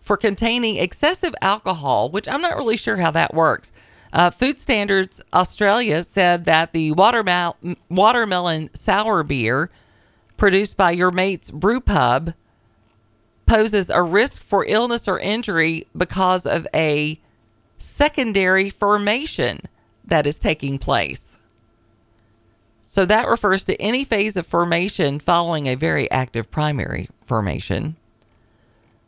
[0.00, 3.70] for containing excessive alcohol, which I'm not really sure how that works.
[4.14, 7.56] Uh, Food Standards Australia said that the watermel-
[7.90, 9.70] watermelon sour beer
[10.36, 12.32] produced by Your Mate's Brew Pub
[13.46, 17.18] poses a risk for illness or injury because of a
[17.78, 19.58] secondary formation
[20.04, 21.36] that is taking place.
[22.82, 27.96] So that refers to any phase of formation following a very active primary formation.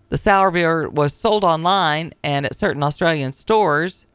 [0.08, 4.05] The sour beer was sold online and at certain Australian stores.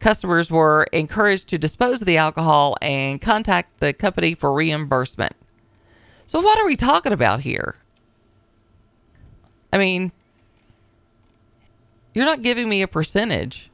[0.00, 5.34] Customers were encouraged to dispose of the alcohol and contact the company for reimbursement.
[6.26, 7.76] So, what are we talking about here?
[9.72, 10.12] I mean,
[12.14, 13.70] you're not giving me a percentage.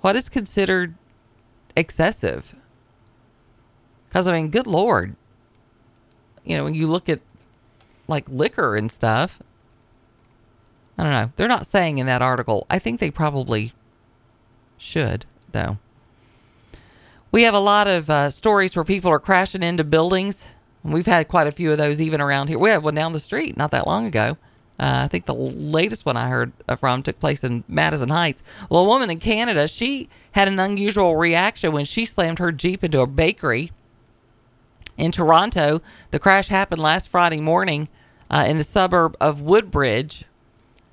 [0.00, 0.94] What is considered
[1.76, 2.54] excessive?
[4.08, 5.14] Because, I mean, good Lord.
[6.44, 7.20] You know, when you look at
[8.08, 9.40] like liquor and stuff,
[10.98, 11.32] I don't know.
[11.36, 12.66] They're not saying in that article.
[12.68, 13.72] I think they probably
[14.78, 15.78] should, though.
[17.30, 20.46] We have a lot of uh, stories where people are crashing into buildings.
[20.84, 22.58] We've had quite a few of those even around here.
[22.58, 24.36] We had one down the street not that long ago.
[24.78, 28.42] Uh, I think the latest one I heard from took place in Madison Heights.
[28.68, 32.82] Well, a woman in Canada, she had an unusual reaction when she slammed her Jeep
[32.82, 33.70] into a bakery
[34.98, 35.80] in Toronto.
[36.10, 37.88] The crash happened last Friday morning
[38.30, 40.24] uh, in the suburb of Woodbridge.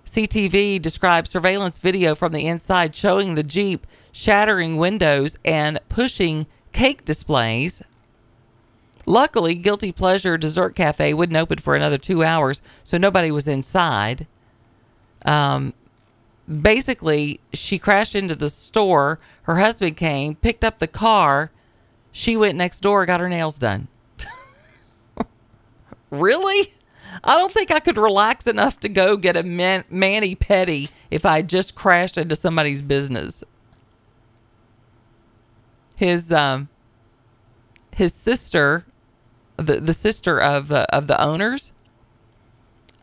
[0.10, 7.06] CTV described surveillance video from the inside showing the Jeep shattering windows and pushing cake
[7.06, 7.84] displays.
[9.06, 14.26] Luckily, Guilty Pleasure Dessert Cafe wouldn't open for another two hours, so nobody was inside.
[15.26, 15.76] Um,
[16.48, 19.20] basically, she crashed into the store.
[19.44, 21.52] Her husband came, picked up the car.
[22.12, 23.88] She went next door, got her nails done.
[26.10, 26.74] really?
[27.24, 31.26] I don't think I could relax enough to go get a man- mani petty if
[31.26, 33.44] I just crashed into somebody's business.
[35.96, 36.70] His um
[37.96, 38.86] his sister,
[39.58, 41.72] the the sister of the of the owners,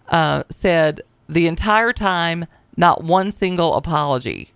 [0.08, 4.52] uh, said the entire time not one single apology.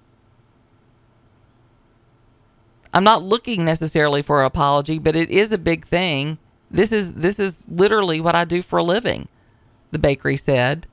[2.92, 6.38] I'm not looking necessarily for an apology, but it is a big thing.
[6.70, 9.28] This is this is literally what I do for a living,
[9.90, 10.86] the bakery said.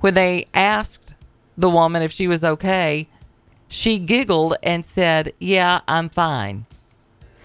[0.00, 1.14] When they asked
[1.56, 3.08] the woman if she was okay,
[3.68, 6.66] she giggled and said, "Yeah, I'm fine."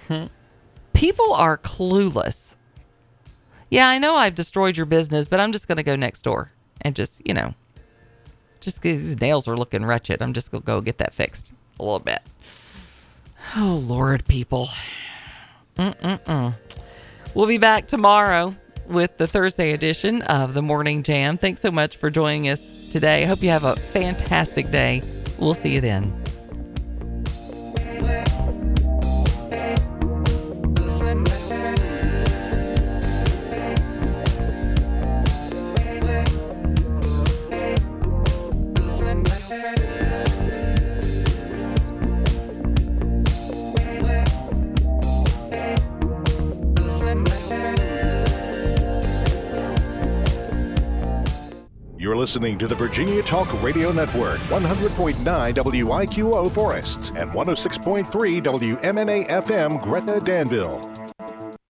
[0.07, 0.25] Hmm.
[0.93, 2.55] People are clueless.
[3.69, 6.51] Yeah, I know I've destroyed your business, but I'm just going to go next door
[6.81, 7.55] and just, you know,
[8.59, 10.21] just these nails are looking wretched.
[10.21, 12.21] I'm just going to go get that fixed a little bit.
[13.55, 14.67] Oh, Lord, people.
[15.77, 16.55] Mm-mm-mm.
[17.33, 18.55] We'll be back tomorrow
[18.87, 21.37] with the Thursday edition of the Morning Jam.
[21.37, 23.23] Thanks so much for joining us today.
[23.23, 25.01] I hope you have a fantastic day.
[25.37, 26.22] We'll see you then.
[52.13, 55.15] You're listening to the Virginia Talk Radio Network, 100.9
[55.55, 58.05] WIQO Forest and 106.3
[58.39, 61.02] WMNA FM Gretna Danville.